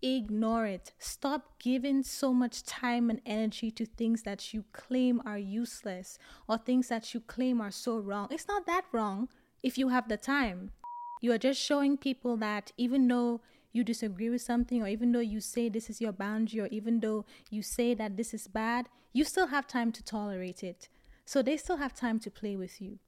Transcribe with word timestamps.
Ignore 0.00 0.66
it. 0.66 0.92
Stop 0.98 1.58
giving 1.58 2.02
so 2.02 2.32
much 2.32 2.62
time 2.62 3.10
and 3.10 3.20
energy 3.26 3.70
to 3.72 3.84
things 3.84 4.22
that 4.22 4.54
you 4.54 4.64
claim 4.72 5.20
are 5.24 5.38
useless 5.38 6.18
or 6.48 6.58
things 6.58 6.88
that 6.88 7.14
you 7.14 7.20
claim 7.20 7.60
are 7.60 7.70
so 7.70 7.98
wrong. 7.98 8.28
It's 8.30 8.46
not 8.46 8.66
that 8.66 8.84
wrong 8.92 9.28
if 9.62 9.76
you 9.76 9.88
have 9.88 10.08
the 10.08 10.16
time. 10.16 10.70
You 11.20 11.32
are 11.32 11.38
just 11.38 11.60
showing 11.60 11.96
people 11.96 12.36
that 12.36 12.70
even 12.76 13.08
though 13.08 13.40
you 13.72 13.84
disagree 13.84 14.30
with 14.30 14.40
something, 14.40 14.82
or 14.82 14.88
even 14.88 15.12
though 15.12 15.20
you 15.20 15.40
say 15.40 15.68
this 15.68 15.90
is 15.90 16.00
your 16.00 16.12
boundary, 16.12 16.60
or 16.60 16.68
even 16.68 17.00
though 17.00 17.24
you 17.50 17.62
say 17.62 17.92
that 17.94 18.16
this 18.16 18.32
is 18.32 18.46
bad, 18.46 18.88
you 19.12 19.24
still 19.24 19.48
have 19.48 19.66
time 19.66 19.92
to 19.92 20.02
tolerate 20.02 20.62
it. 20.62 20.88
So 21.24 21.42
they 21.42 21.56
still 21.56 21.76
have 21.76 21.94
time 21.94 22.18
to 22.20 22.30
play 22.30 22.56
with 22.56 22.80
you. 22.80 22.98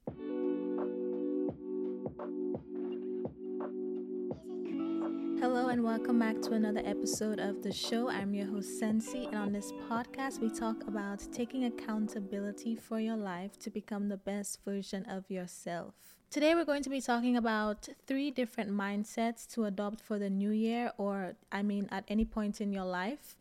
Hello 5.41 5.69
and 5.69 5.83
welcome 5.83 6.19
back 6.19 6.39
to 6.43 6.51
another 6.51 6.83
episode 6.85 7.39
of 7.39 7.63
the 7.63 7.73
show. 7.73 8.07
I'm 8.07 8.35
your 8.35 8.45
host 8.45 8.77
Sensi, 8.77 9.25
and 9.25 9.37
on 9.37 9.51
this 9.51 9.71
podcast, 9.89 10.39
we 10.39 10.51
talk 10.51 10.87
about 10.87 11.25
taking 11.33 11.63
accountability 11.63 12.75
for 12.75 12.99
your 12.99 13.17
life 13.17 13.57
to 13.61 13.71
become 13.71 14.07
the 14.07 14.17
best 14.17 14.63
version 14.63 15.03
of 15.05 15.31
yourself. 15.31 15.95
Today, 16.29 16.53
we're 16.53 16.63
going 16.63 16.83
to 16.83 16.91
be 16.91 17.01
talking 17.01 17.37
about 17.37 17.89
three 18.05 18.29
different 18.29 18.69
mindsets 18.69 19.51
to 19.55 19.65
adopt 19.65 19.99
for 19.99 20.19
the 20.19 20.29
new 20.29 20.51
year, 20.51 20.91
or 20.99 21.33
I 21.51 21.63
mean, 21.63 21.89
at 21.91 22.03
any 22.07 22.23
point 22.23 22.61
in 22.61 22.71
your 22.71 22.85
life. 22.85 23.35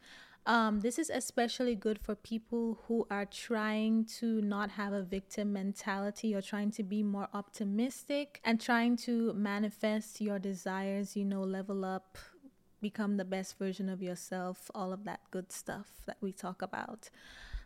Um, 0.50 0.80
this 0.80 0.98
is 0.98 1.10
especially 1.10 1.76
good 1.76 2.00
for 2.00 2.16
people 2.16 2.80
who 2.88 3.06
are 3.08 3.24
trying 3.24 4.04
to 4.18 4.42
not 4.42 4.72
have 4.72 4.92
a 4.92 5.00
victim 5.00 5.52
mentality 5.52 6.34
or 6.34 6.42
trying 6.42 6.72
to 6.72 6.82
be 6.82 7.04
more 7.04 7.28
optimistic 7.32 8.40
and 8.44 8.60
trying 8.60 8.96
to 9.06 9.32
manifest 9.34 10.20
your 10.20 10.40
desires, 10.40 11.16
you 11.16 11.24
know, 11.24 11.42
level 11.42 11.84
up, 11.84 12.18
become 12.82 13.16
the 13.16 13.24
best 13.24 13.60
version 13.60 13.88
of 13.88 14.02
yourself, 14.02 14.72
all 14.74 14.92
of 14.92 15.04
that 15.04 15.20
good 15.30 15.52
stuff 15.52 15.86
that 16.06 16.16
we 16.20 16.32
talk 16.32 16.62
about. 16.62 17.10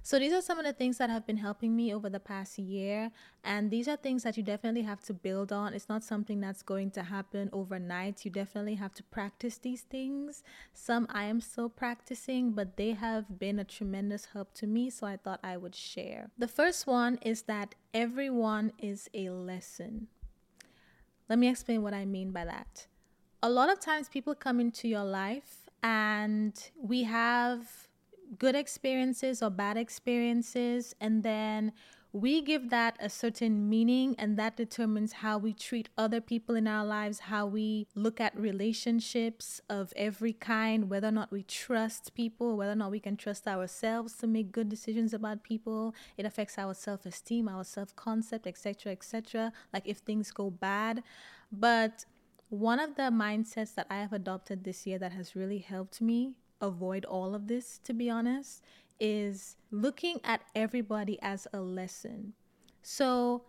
So 0.07 0.19
these 0.19 0.35
are 0.35 0.43
some 0.43 0.59
of 0.59 0.67
the 0.67 0.75
things 0.75 0.99
that 0.99 1.09
have 1.09 1.27
been 1.27 1.39
helping 1.39 1.75
me 1.75 1.95
over 1.95 2.11
the 2.11 2.21
past 2.21 2.59
year. 2.59 3.11
And 3.43 3.71
these 3.71 3.89
are 3.89 3.97
things 3.97 4.23
that 4.25 4.37
you 4.37 4.43
definitely 4.43 4.83
have 4.83 5.01
to 5.05 5.15
build 5.15 5.51
on. 5.51 5.73
It's 5.73 5.89
not 5.89 6.05
something 6.05 6.43
that's 6.43 6.63
going 6.63 6.91
to 6.91 7.05
happen 7.05 7.49
overnight. 7.55 8.23
You 8.23 8.31
definitely 8.31 8.75
have 8.75 8.93
to 8.95 9.03
practice 9.03 9.57
these 9.57 9.81
things. 9.81 10.43
Some 10.75 11.07
I 11.09 11.25
am 11.25 11.41
still 11.41 11.71
practicing, 11.71 12.53
but 12.53 12.77
they 12.77 12.91
have 12.93 13.39
been 13.39 13.59
a 13.59 13.65
tremendous 13.65 14.27
help 14.27 14.53
to 14.57 14.67
me. 14.67 14.91
So 14.91 15.07
I 15.07 15.17
thought 15.17 15.41
I 15.43 15.57
would 15.57 15.75
share. 15.75 16.31
The 16.37 16.49
first 16.49 16.87
one 16.87 17.19
is 17.23 17.45
that 17.45 17.75
everyone 17.95 18.73
is 18.79 19.09
a 19.15 19.31
lesson. 19.31 20.09
Let 21.31 21.39
me 21.39 21.49
explain 21.49 21.83
what 21.83 21.95
I 21.95 22.05
mean 22.05 22.31
by 22.31 22.45
that. 22.45 22.89
A 23.43 23.49
lot 23.49 23.73
of 23.73 23.81
times 23.81 24.11
people 24.11 24.35
come 24.35 24.61
into 24.61 24.87
your 24.87 25.05
life 25.05 25.71
and 25.83 26.53
we 26.77 27.05
have 27.05 27.89
good 28.39 28.55
experiences 28.55 29.43
or 29.43 29.51
bad 29.51 29.77
experiences, 29.77 30.95
and 31.01 31.23
then 31.23 31.73
we 32.15 32.43
give 32.43 32.71
that 32.71 32.97
a 33.01 33.11
certain 33.11 33.69
meaning, 33.69 34.15
and 34.21 34.39
that 34.39 34.57
determines 34.57 35.15
how 35.15 35.37
we 35.37 35.53
treat 35.53 35.89
other 35.99 36.21
people 36.21 36.55
in 36.55 36.69
our 36.69 36.85
lives, 36.85 37.19
how 37.19 37.45
we 37.45 37.89
look 37.97 38.21
at 38.21 38.39
relationships 38.39 39.61
of 39.69 39.93
every 39.97 40.33
kind, 40.33 40.89
whether 40.89 41.09
or 41.09 41.11
not 41.11 41.33
we 41.33 41.43
trust 41.43 42.15
people, 42.15 42.57
whether 42.57 42.71
or 42.71 42.77
not 42.77 42.93
we 42.93 43.01
can 43.01 43.17
trust 43.17 43.49
ourselves 43.49 44.15
to 44.19 44.29
make 44.29 44.53
good 44.53 44.69
decisions 44.69 45.13
about 45.13 45.43
people. 45.43 45.93
It 46.17 46.25
affects 46.25 46.57
our 46.57 46.73
self 46.73 47.05
esteem, 47.05 47.49
our 47.49 47.65
self 47.65 47.97
concept, 47.97 48.47
etc., 48.47 48.93
etc. 48.93 49.53
Like 49.73 49.89
if 49.89 49.99
things 49.99 50.31
go 50.31 50.51
bad. 50.51 51.03
But 51.51 52.05
one 52.49 52.79
of 52.79 52.95
the 52.95 53.11
mindsets 53.11 53.75
that 53.75 53.89
I 53.91 53.97
have 53.97 54.13
adopted 54.13 54.63
this 54.63 54.87
year 54.87 55.01
that 55.01 55.13
has 55.13 55.35
really 55.35 55.59
helped 55.59 56.01
me 56.01 56.35
avoid 56.67 57.05
all 57.05 57.35
of 57.35 57.47
this, 57.47 57.79
to 57.85 57.93
be 57.93 58.11
honest, 58.11 58.63
is 59.01 59.57
looking 59.71 60.21
at 60.25 60.43
everybody 60.55 61.19
as 61.21 61.47
a 61.53 61.61
lesson. 61.61 62.35
So 62.83 63.45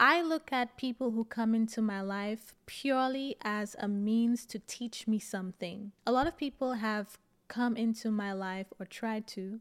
I 0.00 0.22
look 0.22 0.52
at 0.52 0.76
people 0.76 1.10
who 1.10 1.24
come 1.24 1.54
into 1.54 1.82
my 1.82 2.00
life 2.00 2.54
purely 2.66 3.36
as 3.42 3.74
a 3.78 3.88
means 3.88 4.46
to 4.46 4.58
teach 4.60 5.08
me 5.08 5.18
something. 5.18 5.92
A 6.06 6.12
lot 6.12 6.26
of 6.26 6.36
people 6.36 6.74
have 6.74 7.18
come 7.48 7.76
into 7.76 8.10
my 8.10 8.32
life 8.32 8.66
or 8.78 8.86
tried 8.86 9.26
to 9.28 9.60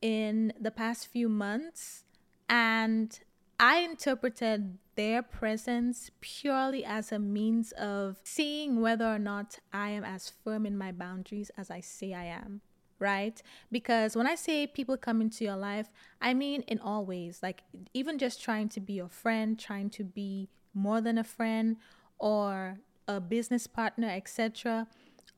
in 0.00 0.52
the 0.58 0.70
past 0.70 1.08
few 1.08 1.28
months, 1.28 2.04
and 2.48 3.20
I 3.60 3.78
interpreted 3.80 4.78
their 4.94 5.22
presence 5.22 6.10
purely 6.20 6.84
as 6.84 7.10
a 7.10 7.18
means 7.18 7.72
of 7.72 8.16
seeing 8.22 8.80
whether 8.80 9.06
or 9.06 9.18
not 9.18 9.58
I 9.72 9.90
am 9.90 10.04
as 10.04 10.32
firm 10.44 10.64
in 10.64 10.78
my 10.78 10.92
boundaries 10.92 11.50
as 11.56 11.70
I 11.70 11.80
say 11.80 12.14
I 12.14 12.24
am. 12.24 12.60
Right? 13.00 13.40
Because 13.70 14.16
when 14.16 14.26
I 14.26 14.34
say 14.34 14.66
people 14.66 14.96
come 14.96 15.20
into 15.20 15.44
your 15.44 15.56
life, 15.56 15.92
I 16.20 16.34
mean 16.34 16.62
in 16.62 16.80
all 16.80 17.04
ways. 17.04 17.38
Like, 17.44 17.62
even 17.94 18.18
just 18.18 18.42
trying 18.42 18.68
to 18.70 18.80
be 18.80 18.94
your 18.94 19.08
friend, 19.08 19.56
trying 19.56 19.90
to 19.90 20.04
be 20.04 20.48
more 20.74 21.00
than 21.00 21.16
a 21.16 21.22
friend 21.22 21.76
or 22.18 22.80
a 23.06 23.20
business 23.20 23.68
partner, 23.68 24.08
etc. 24.08 24.88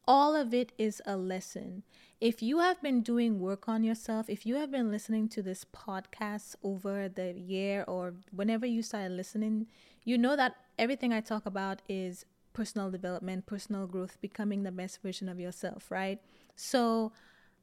All 0.07 0.35
of 0.35 0.53
it 0.53 0.73
is 0.79 1.01
a 1.07 1.17
lesson. 1.17 1.83
If 2.21 2.43
you 2.43 2.59
have 2.59 2.83
been 2.83 3.03
doing 3.03 3.39
work 3.41 3.69
on 3.69 3.85
yourself, 3.85 4.29
if 4.29 4.45
you 4.45 4.57
have 4.57 4.71
been 4.71 4.91
listening 4.91 5.29
to 5.31 5.43
this 5.43 5.65
podcast 5.65 6.57
over 6.63 7.09
the 7.09 7.33
year 7.33 7.85
or 7.87 8.15
whenever 8.35 8.67
you 8.67 8.83
started 8.83 9.13
listening, 9.13 9.67
you 10.05 10.19
know 10.19 10.37
that 10.37 10.57
everything 10.79 11.13
I 11.13 11.21
talk 11.21 11.47
about 11.47 11.81
is 11.89 12.25
personal 12.53 12.91
development, 12.91 13.47
personal 13.47 13.87
growth, 13.87 14.21
becoming 14.21 14.63
the 14.63 14.73
best 14.73 15.03
version 15.03 15.29
of 15.29 15.39
yourself, 15.39 15.91
right? 15.91 16.21
So, 16.57 17.13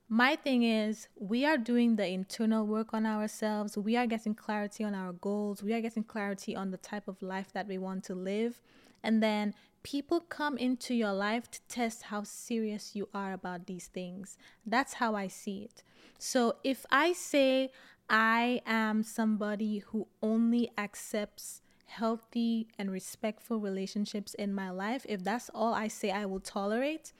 my 0.09 0.37
thing 0.37 0.63
is, 0.63 1.09
we 1.19 1.45
are 1.45 1.57
doing 1.57 1.97
the 1.97 2.07
internal 2.07 2.65
work 2.65 2.93
on 2.93 3.05
ourselves. 3.05 3.77
We 3.77 3.97
are 3.97 4.07
getting 4.07 4.35
clarity 4.35 4.85
on 4.85 4.95
our 4.95 5.11
goals. 5.11 5.61
We 5.61 5.73
are 5.73 5.81
getting 5.81 6.05
clarity 6.05 6.55
on 6.55 6.71
the 6.71 6.77
type 6.77 7.09
of 7.09 7.21
life 7.21 7.51
that 7.53 7.67
we 7.67 7.77
want 7.77 8.05
to 8.05 8.15
live. 8.15 8.61
And 9.03 9.21
then 9.21 9.53
people 9.87 10.19
come 10.19 10.57
into 10.57 10.93
your 10.93 11.13
life 11.13 11.49
to 11.49 11.61
test 11.69 12.03
how 12.03 12.21
serious 12.21 12.93
you 12.93 13.07
are 13.13 13.31
about 13.31 13.67
these 13.67 13.87
things. 13.87 14.37
That's 14.65 14.95
how 14.95 15.15
I 15.15 15.27
see 15.29 15.59
it. 15.63 15.81
So 16.19 16.57
if 16.61 16.85
I 16.91 17.13
say 17.13 17.69
I 18.09 18.59
am 18.65 19.01
somebody 19.01 19.77
who 19.77 20.09
only 20.21 20.69
accepts 20.77 21.61
healthy 21.85 22.67
and 22.77 22.91
respectful 22.91 23.61
relationships 23.61 24.33
in 24.33 24.53
my 24.53 24.71
life, 24.71 25.05
if 25.07 25.23
that's 25.23 25.49
all 25.55 25.73
I 25.73 25.87
say 25.87 26.11
I 26.11 26.25
will 26.25 26.41
tolerate, 26.41 27.13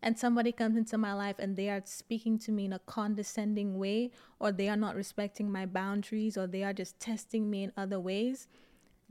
and 0.00 0.16
somebody 0.16 0.52
comes 0.52 0.76
into 0.76 0.98
my 0.98 1.14
life 1.14 1.36
and 1.40 1.56
they 1.56 1.70
are 1.70 1.82
speaking 1.84 2.38
to 2.40 2.52
me 2.52 2.66
in 2.66 2.72
a 2.72 2.78
condescending 2.78 3.78
way, 3.78 4.12
or 4.38 4.52
they 4.52 4.68
are 4.68 4.76
not 4.76 4.94
respecting 4.94 5.50
my 5.50 5.66
boundaries, 5.66 6.38
or 6.38 6.46
they 6.46 6.62
are 6.62 6.72
just 6.72 7.00
testing 7.00 7.50
me 7.50 7.64
in 7.64 7.72
other 7.76 7.98
ways, 7.98 8.46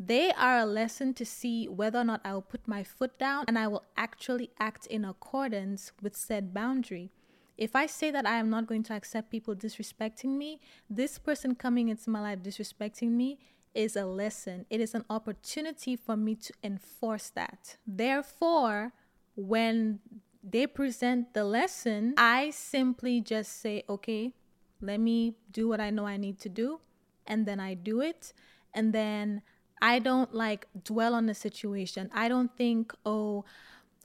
they 0.06 0.32
are 0.32 0.58
a 0.58 0.66
lesson 0.66 1.14
to 1.14 1.26
see 1.26 1.68
whether 1.68 2.00
or 2.00 2.04
not 2.04 2.22
I 2.26 2.34
will 2.34 2.42
put 2.42 2.68
my 2.68 2.84
foot 2.84 3.20
down 3.20 3.46
and 3.48 3.58
I 3.58 3.68
will 3.68 3.84
actually 3.96 4.50
act 4.60 4.88
in 4.88 5.06
accordance 5.06 5.92
with 6.02 6.16
said 6.16 6.54
boundary. 6.54 7.12
If 7.58 7.76
I 7.76 7.86
say 7.86 8.10
that 8.10 8.26
I 8.26 8.38
am 8.38 8.50
not 8.50 8.66
going 8.66 8.82
to 8.84 8.94
accept 8.94 9.30
people 9.30 9.56
disrespecting 9.56 10.38
me, 10.38 10.60
this 10.90 11.20
person 11.20 11.54
coming 11.54 11.90
into 11.90 12.10
my 12.10 12.20
life 12.20 12.40
disrespecting 12.40 13.12
me 13.12 13.38
is 13.76 13.96
a 13.96 14.06
lesson. 14.06 14.66
It 14.70 14.82
is 14.82 14.96
an 14.96 15.06
opportunity 15.10 15.96
for 15.96 16.18
me 16.18 16.36
to 16.36 16.54
enforce 16.64 17.30
that. 17.36 17.78
Therefore, 17.86 18.94
when 19.36 20.00
they 20.44 20.66
present 20.66 21.36
the 21.36 21.44
lesson, 21.44 22.16
I 22.18 22.50
simply 22.50 23.22
just 23.22 23.62
say, 23.62 23.84
okay, 23.88 24.34
let 24.82 25.00
me 25.00 25.36
do 25.52 25.68
what 25.68 25.80
I 25.80 25.92
know 25.92 26.08
I 26.08 26.18
need 26.18 26.40
to 26.40 26.50
do. 26.50 26.80
And 27.28 27.46
then 27.46 27.60
I 27.60 27.76
do 27.76 28.02
it. 28.02 28.34
And 28.74 28.94
then 28.94 29.44
I 29.82 30.00
don't 30.00 30.34
like 30.34 30.68
dwell 30.84 31.16
on 31.16 31.26
the 31.26 31.34
situation. 31.34 32.10
I 32.14 32.28
don't 32.28 32.56
think, 32.56 32.94
oh, 33.06 33.46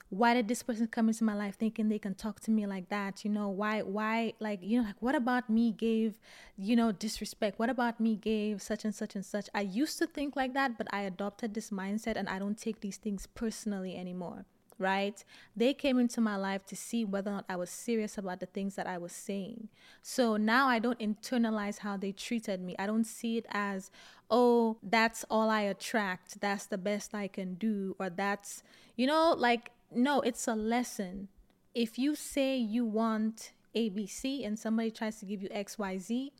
why 0.09 0.33
did 0.33 0.47
this 0.47 0.63
person 0.63 0.87
come 0.87 1.09
into 1.09 1.25
my 1.25 1.35
life 1.35 1.55
thinking 1.57 1.89
they 1.89 1.99
can 1.99 2.15
talk 2.15 2.39
to 2.41 2.51
me 2.51 2.65
like 2.65 2.89
that? 2.89 3.25
You 3.25 3.31
know 3.31 3.49
why 3.49 3.81
why 3.81 4.33
like 4.39 4.59
you 4.61 4.79
know 4.79 4.87
like 4.87 5.01
what 5.01 5.15
about 5.15 5.49
me 5.49 5.71
gave 5.71 6.17
you 6.57 6.75
know 6.75 6.91
disrespect? 6.91 7.59
What 7.59 7.69
about 7.69 7.99
me 7.99 8.15
gave 8.15 8.61
such 8.61 8.85
and 8.85 8.95
such 8.95 9.15
and 9.15 9.25
such? 9.25 9.49
I 9.53 9.61
used 9.61 9.97
to 9.99 10.07
think 10.07 10.35
like 10.35 10.53
that 10.53 10.77
but 10.77 10.87
i 10.93 11.01
adopted 11.01 11.53
this 11.53 11.69
mindset 11.69 12.15
and 12.15 12.29
i 12.29 12.39
don't 12.39 12.57
take 12.57 12.81
these 12.81 12.97
things 12.97 13.27
personally 13.27 13.95
anymore 13.97 14.45
right? 14.79 15.23
They 15.55 15.73
came 15.73 15.99
into 15.99 16.21
my 16.21 16.35
life 16.35 16.65
to 16.67 16.75
see 16.75 17.03
whether 17.05 17.31
or 17.31 17.35
not 17.35 17.45
I 17.49 17.55
was 17.55 17.69
serious 17.69 18.17
about 18.17 18.39
the 18.39 18.45
things 18.45 18.75
that 18.75 18.87
I 18.87 18.97
was 18.97 19.11
saying. 19.11 19.69
So 20.01 20.37
now 20.37 20.67
I 20.67 20.79
don't 20.79 20.99
internalize 20.99 21.79
how 21.79 21.97
they 21.97 22.11
treated 22.11 22.61
me. 22.61 22.75
I 22.77 22.85
don't 22.85 23.05
see 23.05 23.37
it 23.37 23.45
as, 23.51 23.91
oh, 24.29 24.77
that's 24.83 25.25
all 25.29 25.49
I 25.49 25.61
attract. 25.61 26.39
That's 26.41 26.65
the 26.65 26.77
best 26.77 27.13
I 27.13 27.27
can 27.27 27.55
do. 27.55 27.95
Or 27.99 28.09
that's, 28.09 28.63
you 28.95 29.07
know, 29.07 29.33
like, 29.37 29.71
no, 29.91 30.21
it's 30.21 30.47
a 30.47 30.55
lesson. 30.55 31.29
If 31.73 31.97
you 31.97 32.15
say 32.15 32.57
you 32.57 32.85
want 32.85 33.51
ABC 33.75 34.45
and 34.45 34.57
somebody 34.57 34.91
tries 34.91 35.19
to 35.19 35.25
give 35.25 35.41
you 35.41 35.49
XYZ, 35.49 36.31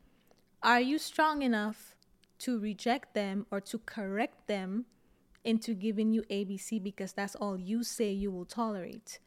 are 0.64 0.82
you 0.82 0.98
strong 0.98 1.42
enough 1.44 1.96
to 2.40 2.60
reject 2.60 3.14
them 3.14 3.46
or 3.52 3.62
to 3.62 3.80
correct 3.80 4.48
them 4.48 4.86
into 5.44 5.74
giving 5.74 6.14
you 6.14 6.24
ABC 6.24 6.82
because 6.82 7.14
that's 7.14 7.36
all 7.36 7.58
you 7.58 7.84
say 7.84 8.12
you 8.12 8.32
will 8.32 8.46
tolerate. 8.46 9.20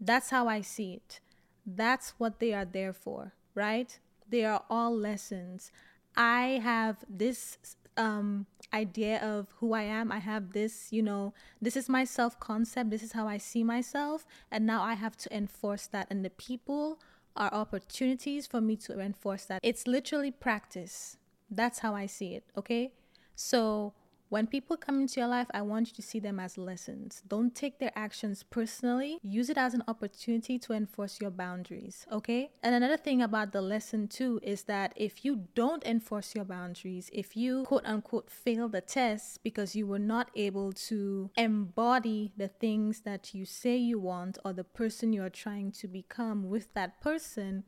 That's 0.00 0.30
how 0.30 0.48
I 0.48 0.60
see 0.60 0.94
it. 0.94 1.20
That's 1.66 2.14
what 2.18 2.40
they 2.40 2.54
are 2.54 2.64
there 2.64 2.92
for, 2.92 3.34
right? 3.54 3.98
They 4.28 4.44
are 4.44 4.64
all 4.70 4.96
lessons. 4.96 5.70
I 6.16 6.60
have 6.62 7.04
this 7.08 7.58
um, 7.96 8.46
idea 8.72 9.20
of 9.20 9.48
who 9.58 9.74
I 9.74 9.82
am. 9.82 10.10
I 10.10 10.18
have 10.18 10.52
this, 10.52 10.88
you 10.90 11.02
know, 11.02 11.34
this 11.60 11.76
is 11.76 11.88
my 11.88 12.04
self 12.04 12.38
concept. 12.40 12.90
This 12.90 13.02
is 13.02 13.12
how 13.12 13.28
I 13.28 13.38
see 13.38 13.64
myself. 13.64 14.24
And 14.50 14.66
now 14.66 14.82
I 14.82 14.94
have 14.94 15.16
to 15.18 15.36
enforce 15.36 15.86
that. 15.88 16.06
And 16.10 16.24
the 16.24 16.30
people 16.30 17.00
are 17.36 17.52
opportunities 17.52 18.46
for 18.46 18.60
me 18.60 18.76
to 18.76 18.98
enforce 19.00 19.44
that. 19.46 19.60
It's 19.62 19.86
literally 19.86 20.30
practice. 20.30 21.16
That's 21.50 21.80
how 21.80 21.94
I 21.94 22.06
see 22.06 22.34
it. 22.34 22.44
Okay. 22.56 22.92
So 23.34 23.94
when 24.28 24.46
people 24.46 24.76
come 24.76 25.00
into 25.00 25.20
your 25.20 25.28
life, 25.28 25.46
I 25.54 25.62
want 25.62 25.88
you 25.88 25.94
to 25.94 26.02
see 26.02 26.18
them 26.18 26.38
as 26.38 26.58
lessons. 26.58 27.22
Don't 27.26 27.54
take 27.54 27.78
their 27.78 27.92
actions 27.96 28.42
personally. 28.42 29.18
Use 29.22 29.48
it 29.48 29.56
as 29.56 29.74
an 29.74 29.82
opportunity 29.88 30.58
to 30.58 30.72
enforce 30.74 31.20
your 31.20 31.30
boundaries, 31.30 32.06
okay? 32.12 32.50
And 32.62 32.74
another 32.74 32.96
thing 32.96 33.22
about 33.22 33.52
the 33.52 33.62
lesson 33.62 34.06
too 34.08 34.40
is 34.42 34.64
that 34.64 34.92
if 34.96 35.24
you 35.24 35.48
don't 35.54 35.84
enforce 35.84 36.34
your 36.34 36.44
boundaries, 36.44 37.10
if 37.12 37.36
you 37.36 37.64
quote 37.64 37.86
unquote 37.86 38.30
fail 38.30 38.68
the 38.68 38.80
test 38.80 39.42
because 39.42 39.74
you 39.74 39.86
were 39.86 39.98
not 39.98 40.30
able 40.34 40.72
to 40.72 41.30
embody 41.36 42.32
the 42.36 42.48
things 42.48 43.00
that 43.00 43.34
you 43.34 43.44
say 43.44 43.76
you 43.76 43.98
want 43.98 44.38
or 44.44 44.52
the 44.52 44.64
person 44.64 45.12
you 45.12 45.22
are 45.22 45.30
trying 45.30 45.72
to 45.72 45.88
become 45.88 46.48
with 46.48 46.74
that 46.74 47.00
person, 47.00 47.64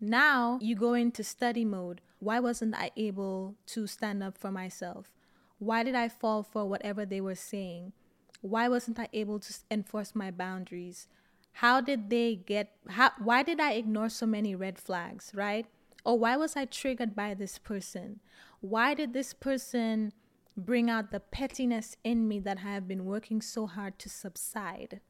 now 0.00 0.58
you 0.60 0.76
go 0.76 0.94
into 0.94 1.24
study 1.24 1.64
mode. 1.64 2.00
Why 2.20 2.40
wasn't 2.40 2.74
I 2.76 2.90
able 2.96 3.56
to 3.66 3.86
stand 3.86 4.22
up 4.22 4.38
for 4.38 4.50
myself? 4.50 5.10
Why 5.58 5.82
did 5.82 5.94
I 5.94 6.08
fall 6.08 6.42
for 6.42 6.68
whatever 6.68 7.06
they 7.06 7.20
were 7.20 7.34
saying? 7.34 7.92
Why 8.40 8.68
wasn't 8.68 8.98
I 8.98 9.08
able 9.12 9.38
to 9.38 9.54
enforce 9.70 10.14
my 10.14 10.30
boundaries? 10.30 11.08
How 11.52 11.80
did 11.80 12.10
they 12.10 12.34
get 12.34 12.76
how 12.88 13.12
why 13.18 13.42
did 13.42 13.60
I 13.60 13.72
ignore 13.72 14.08
so 14.08 14.26
many 14.26 14.54
red 14.54 14.78
flags, 14.78 15.30
right? 15.34 15.66
Or 16.04 16.18
why 16.18 16.36
was 16.36 16.56
I 16.56 16.66
triggered 16.66 17.14
by 17.14 17.34
this 17.34 17.58
person? 17.58 18.20
Why 18.60 18.92
did 18.94 19.12
this 19.12 19.32
person 19.32 20.12
bring 20.56 20.90
out 20.90 21.10
the 21.10 21.20
pettiness 21.20 21.96
in 22.04 22.28
me 22.28 22.38
that 22.40 22.58
I 22.58 22.72
have 22.72 22.86
been 22.86 23.04
working 23.04 23.40
so 23.40 23.66
hard 23.66 23.98
to 24.00 24.08
subside? 24.08 25.00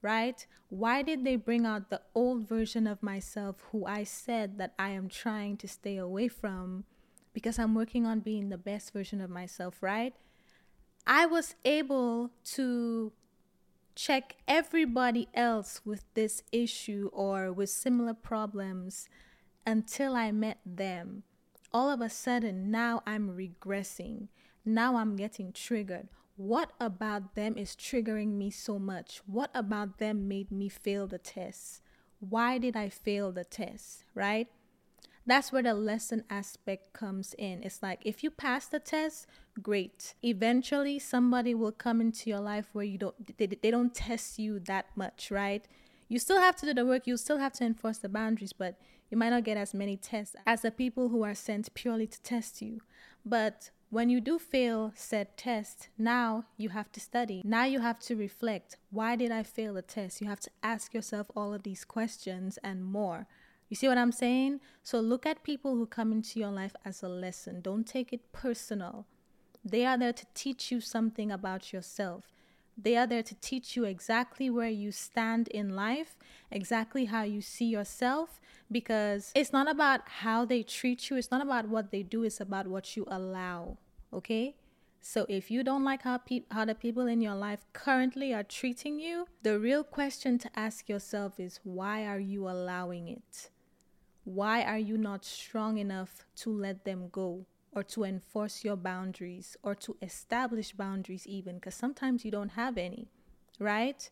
Right? 0.00 0.46
Why 0.68 1.02
did 1.02 1.24
they 1.24 1.36
bring 1.36 1.66
out 1.66 1.90
the 1.90 2.00
old 2.14 2.48
version 2.48 2.86
of 2.86 3.02
myself 3.02 3.64
who 3.72 3.84
I 3.84 4.04
said 4.04 4.56
that 4.58 4.74
I 4.78 4.90
am 4.90 5.08
trying 5.08 5.56
to 5.58 5.68
stay 5.68 5.96
away 5.96 6.28
from? 6.28 6.84
Because 7.32 7.58
I'm 7.58 7.74
working 7.74 8.06
on 8.06 8.20
being 8.20 8.48
the 8.48 8.58
best 8.58 8.92
version 8.92 9.20
of 9.20 9.30
myself, 9.30 9.82
right? 9.82 10.14
I 11.06 11.26
was 11.26 11.54
able 11.64 12.30
to 12.54 13.12
check 13.94 14.36
everybody 14.46 15.28
else 15.34 15.80
with 15.84 16.04
this 16.14 16.42
issue 16.52 17.10
or 17.12 17.52
with 17.52 17.70
similar 17.70 18.14
problems 18.14 19.08
until 19.66 20.14
I 20.14 20.32
met 20.32 20.58
them. 20.64 21.24
All 21.72 21.90
of 21.90 22.00
a 22.00 22.08
sudden, 22.08 22.70
now 22.70 23.02
I'm 23.06 23.36
regressing. 23.36 24.28
Now 24.64 24.96
I'm 24.96 25.16
getting 25.16 25.52
triggered. 25.52 26.08
What 26.36 26.70
about 26.80 27.34
them 27.34 27.58
is 27.58 27.74
triggering 27.74 28.34
me 28.34 28.50
so 28.50 28.78
much? 28.78 29.20
What 29.26 29.50
about 29.54 29.98
them 29.98 30.28
made 30.28 30.52
me 30.52 30.68
fail 30.68 31.06
the 31.06 31.18
test? 31.18 31.82
Why 32.20 32.58
did 32.58 32.76
I 32.76 32.88
fail 32.88 33.32
the 33.32 33.44
test, 33.44 34.04
right? 34.14 34.48
That's 35.28 35.52
where 35.52 35.62
the 35.62 35.74
lesson 35.74 36.24
aspect 36.30 36.92
comes 36.92 37.34
in. 37.38 37.62
It's 37.62 37.82
like 37.82 38.00
if 38.04 38.24
you 38.24 38.30
pass 38.30 38.66
the 38.66 38.80
test, 38.80 39.26
great. 39.62 40.14
Eventually, 40.24 40.98
somebody 40.98 41.54
will 41.54 41.72
come 41.72 42.00
into 42.00 42.30
your 42.30 42.40
life 42.40 42.66
where 42.72 42.84
you 42.84 42.98
don't 42.98 43.36
they, 43.38 43.46
they 43.46 43.70
don't 43.70 43.94
test 43.94 44.38
you 44.38 44.58
that 44.60 44.86
much, 44.96 45.30
right? 45.30 45.66
You 46.08 46.18
still 46.18 46.40
have 46.40 46.56
to 46.56 46.66
do 46.66 46.74
the 46.74 46.86
work, 46.86 47.06
you 47.06 47.16
still 47.18 47.38
have 47.38 47.52
to 47.54 47.64
enforce 47.64 47.98
the 47.98 48.08
boundaries, 48.08 48.54
but 48.54 48.80
you 49.10 49.18
might 49.18 49.30
not 49.30 49.44
get 49.44 49.58
as 49.58 49.74
many 49.74 49.96
tests 49.96 50.34
as 50.46 50.62
the 50.62 50.70
people 50.70 51.10
who 51.10 51.22
are 51.22 51.34
sent 51.34 51.72
purely 51.74 52.06
to 52.06 52.22
test 52.22 52.62
you. 52.62 52.80
But 53.24 53.70
when 53.90 54.08
you 54.10 54.20
do 54.20 54.38
fail 54.38 54.92
said 54.94 55.36
test, 55.36 55.88
now 55.96 56.44
you 56.56 56.70
have 56.70 56.92
to 56.92 57.00
study. 57.00 57.42
Now 57.44 57.64
you 57.64 57.80
have 57.80 57.98
to 58.00 58.16
reflect. 58.16 58.76
Why 58.90 59.16
did 59.16 59.30
I 59.30 59.42
fail 59.42 59.74
the 59.74 59.82
test? 59.82 60.20
You 60.20 60.28
have 60.28 60.40
to 60.40 60.50
ask 60.62 60.92
yourself 60.92 61.30
all 61.34 61.54
of 61.54 61.62
these 61.62 61.84
questions 61.84 62.58
and 62.62 62.84
more. 62.84 63.26
You 63.68 63.76
see 63.76 63.88
what 63.88 63.98
I'm 63.98 64.12
saying? 64.12 64.60
So 64.82 65.00
look 65.00 65.26
at 65.26 65.42
people 65.42 65.76
who 65.76 65.86
come 65.86 66.12
into 66.12 66.40
your 66.40 66.50
life 66.50 66.74
as 66.84 67.02
a 67.02 67.08
lesson. 67.08 67.60
Don't 67.60 67.86
take 67.86 68.12
it 68.12 68.32
personal. 68.32 69.06
They 69.64 69.84
are 69.84 69.98
there 69.98 70.12
to 70.12 70.26
teach 70.34 70.72
you 70.72 70.80
something 70.80 71.30
about 71.30 71.72
yourself. 71.72 72.24
They 72.80 72.96
are 72.96 73.08
there 73.08 73.24
to 73.24 73.34
teach 73.34 73.76
you 73.76 73.84
exactly 73.84 74.48
where 74.48 74.68
you 74.68 74.92
stand 74.92 75.48
in 75.48 75.74
life, 75.74 76.16
exactly 76.50 77.06
how 77.06 77.24
you 77.24 77.42
see 77.42 77.64
yourself, 77.64 78.40
because 78.70 79.32
it's 79.34 79.52
not 79.52 79.68
about 79.68 80.08
how 80.08 80.44
they 80.44 80.62
treat 80.62 81.10
you, 81.10 81.16
it's 81.16 81.32
not 81.32 81.42
about 81.42 81.68
what 81.68 81.90
they 81.90 82.04
do, 82.04 82.22
it's 82.22 82.40
about 82.40 82.68
what 82.68 82.96
you 82.96 83.04
allow. 83.08 83.78
Okay? 84.12 84.54
So 85.00 85.26
if 85.28 85.50
you 85.50 85.64
don't 85.64 85.84
like 85.84 86.02
how 86.02 86.18
pe- 86.18 86.44
how 86.52 86.64
the 86.64 86.74
people 86.74 87.06
in 87.06 87.20
your 87.20 87.34
life 87.34 87.66
currently 87.72 88.32
are 88.32 88.44
treating 88.44 89.00
you, 89.00 89.26
the 89.42 89.58
real 89.58 89.82
question 89.82 90.38
to 90.38 90.50
ask 90.54 90.88
yourself 90.88 91.40
is 91.40 91.58
why 91.64 92.06
are 92.06 92.20
you 92.20 92.48
allowing 92.48 93.08
it? 93.08 93.50
Why 94.28 94.62
are 94.62 94.78
you 94.78 94.98
not 94.98 95.24
strong 95.24 95.78
enough 95.78 96.26
to 96.36 96.50
let 96.50 96.84
them 96.84 97.08
go 97.10 97.46
or 97.72 97.82
to 97.84 98.04
enforce 98.04 98.62
your 98.62 98.76
boundaries 98.76 99.56
or 99.62 99.74
to 99.76 99.96
establish 100.02 100.72
boundaries, 100.72 101.26
even? 101.26 101.54
Because 101.54 101.74
sometimes 101.74 102.26
you 102.26 102.30
don't 102.30 102.50
have 102.50 102.76
any, 102.76 103.08
right? 103.58 104.10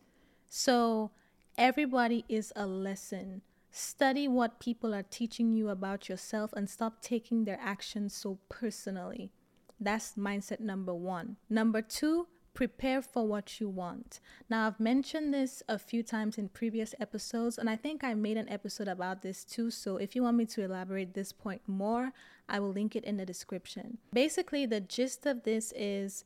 So, 0.49 1.11
everybody 1.55 2.25
is 2.27 2.51
a 2.55 2.65
lesson. 2.65 3.43
Study 3.69 4.27
what 4.27 4.59
people 4.59 4.91
are 4.91 5.03
teaching 5.03 5.53
you 5.53 5.69
about 5.69 6.09
yourself 6.09 6.51
and 6.53 6.67
stop 6.67 6.99
taking 6.99 7.45
their 7.45 7.59
actions 7.61 8.15
so 8.15 8.39
personally. 8.49 9.31
That's 9.79 10.15
mindset 10.15 10.59
number 10.59 10.95
one. 10.95 11.37
Number 11.47 11.83
two, 11.83 12.25
prepare 12.57 13.03
for 13.03 13.27
what 13.27 13.61
you 13.61 13.69
want. 13.69 14.19
Now, 14.49 14.65
I've 14.65 14.79
mentioned 14.79 15.31
this 15.31 15.61
a 15.69 15.77
few 15.77 16.01
times 16.01 16.39
in 16.39 16.49
previous 16.49 16.95
episodes, 16.99 17.59
and 17.59 17.69
I 17.69 17.75
think 17.75 18.03
I 18.03 18.15
made 18.15 18.35
an 18.35 18.49
episode 18.49 18.87
about 18.87 19.21
this 19.21 19.43
too. 19.43 19.69
So, 19.69 19.97
if 19.97 20.15
you 20.15 20.23
want 20.23 20.37
me 20.37 20.47
to 20.47 20.63
elaborate 20.63 21.13
this 21.13 21.31
point 21.31 21.61
more, 21.67 22.13
I 22.49 22.59
will 22.59 22.71
link 22.71 22.95
it 22.95 23.03
in 23.03 23.17
the 23.17 23.27
description. 23.27 23.99
Basically, 24.11 24.65
the 24.65 24.79
gist 24.79 25.27
of 25.27 25.43
this 25.43 25.71
is 25.75 26.25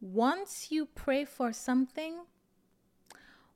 once 0.00 0.68
you 0.70 0.86
pray 0.86 1.24
for 1.24 1.52
something, 1.52 2.14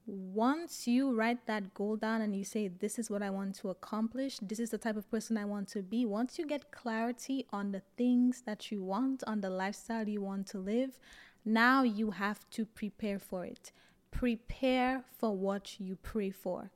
once 0.05 0.89
you 0.89 1.15
write 1.15 1.47
that 1.47 1.75
goal 1.75 1.95
down 1.95 2.23
and 2.23 2.35
you 2.35 2.43
say, 2.43 2.67
This 2.67 2.99
is 2.99 3.09
what 3.09 3.23
I 3.23 3.31
want 3.31 3.55
to 3.61 3.71
accomplish, 3.71 4.41
this 4.43 4.59
is 4.59 4.71
the 4.71 4.79
type 4.79 4.97
of 4.97 5.09
person 5.13 5.39
I 5.39 5.45
want 5.45 5.69
to 5.69 5.83
be, 5.83 6.05
once 6.05 6.41
you 6.41 6.47
get 6.47 6.73
clarity 6.73 7.47
on 7.53 7.71
the 7.71 7.83
things 7.97 8.43
that 8.47 8.73
you 8.73 8.83
want, 8.83 9.23
on 9.29 9.43
the 9.43 9.51
lifestyle 9.51 10.09
you 10.09 10.23
want 10.23 10.49
to 10.49 10.59
live, 10.59 10.99
now 11.47 11.83
you 11.83 12.11
have 12.11 12.49
to 12.51 12.67
prepare 12.67 13.19
for 13.19 13.47
it. 13.47 13.73
Prepare 14.11 15.05
for 15.19 15.35
what 15.35 15.81
you 15.81 15.97
pray 15.97 16.31
for. 16.31 16.71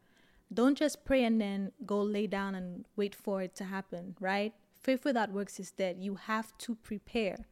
Don't 0.53 0.79
just 0.79 1.05
pray 1.05 1.25
and 1.25 1.41
then 1.41 1.73
go 1.85 2.00
lay 2.00 2.27
down 2.27 2.55
and 2.55 2.87
wait 2.97 3.15
for 3.15 3.43
it 3.43 3.55
to 3.57 3.65
happen, 3.65 4.17
right? 4.19 4.55
Faith 4.83 5.05
without 5.05 5.33
works 5.33 5.61
is 5.61 5.71
dead. 5.71 5.97
You 6.00 6.15
have 6.15 6.57
to 6.59 6.75
prepare 6.77 7.47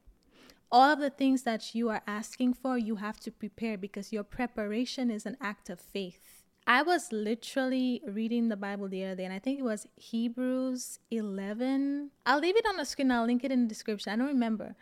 all 0.70 0.92
of 0.92 1.00
the 1.00 1.10
things 1.10 1.42
that 1.44 1.74
you 1.74 1.88
are 1.88 2.02
asking 2.06 2.54
for, 2.54 2.76
you 2.76 2.96
have 2.96 3.18
to 3.20 3.30
prepare 3.30 3.78
because 3.78 4.12
your 4.12 4.24
preparation 4.24 5.10
is 5.10 5.24
an 5.24 5.36
act 5.40 5.70
of 5.70 5.80
faith. 5.80 6.44
I 6.66 6.82
was 6.82 7.10
literally 7.10 8.02
reading 8.06 8.48
the 8.48 8.56
Bible 8.56 8.88
the 8.88 9.04
other 9.04 9.14
day, 9.14 9.24
and 9.24 9.32
I 9.32 9.38
think 9.38 9.58
it 9.58 9.64
was 9.64 9.86
Hebrews 9.96 10.98
11. 11.10 12.10
I'll 12.26 12.40
leave 12.40 12.56
it 12.56 12.66
on 12.68 12.76
the 12.76 12.84
screen, 12.84 13.10
I'll 13.10 13.24
link 13.24 13.44
it 13.44 13.52
in 13.52 13.62
the 13.62 13.68
description. 13.68 14.12
I 14.12 14.16
don't 14.16 14.26
remember. 14.26 14.76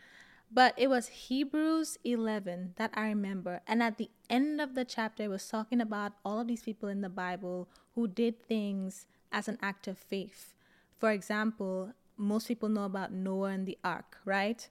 But 0.50 0.74
it 0.76 0.88
was 0.88 1.08
Hebrews 1.08 1.98
11 2.04 2.74
that 2.76 2.92
I 2.94 3.08
remember. 3.08 3.60
And 3.66 3.82
at 3.82 3.98
the 3.98 4.10
end 4.30 4.60
of 4.60 4.74
the 4.74 4.84
chapter, 4.84 5.24
it 5.24 5.28
was 5.28 5.48
talking 5.48 5.80
about 5.80 6.12
all 6.24 6.40
of 6.40 6.46
these 6.46 6.62
people 6.62 6.88
in 6.88 7.00
the 7.00 7.08
Bible 7.08 7.68
who 7.94 8.06
did 8.06 8.42
things 8.42 9.06
as 9.32 9.48
an 9.48 9.58
act 9.60 9.88
of 9.88 9.98
faith. 9.98 10.54
For 10.98 11.10
example, 11.10 11.92
most 12.16 12.48
people 12.48 12.68
know 12.68 12.84
about 12.84 13.12
Noah 13.12 13.50
and 13.50 13.66
the 13.66 13.78
ark, 13.84 14.18
right? 14.24 14.68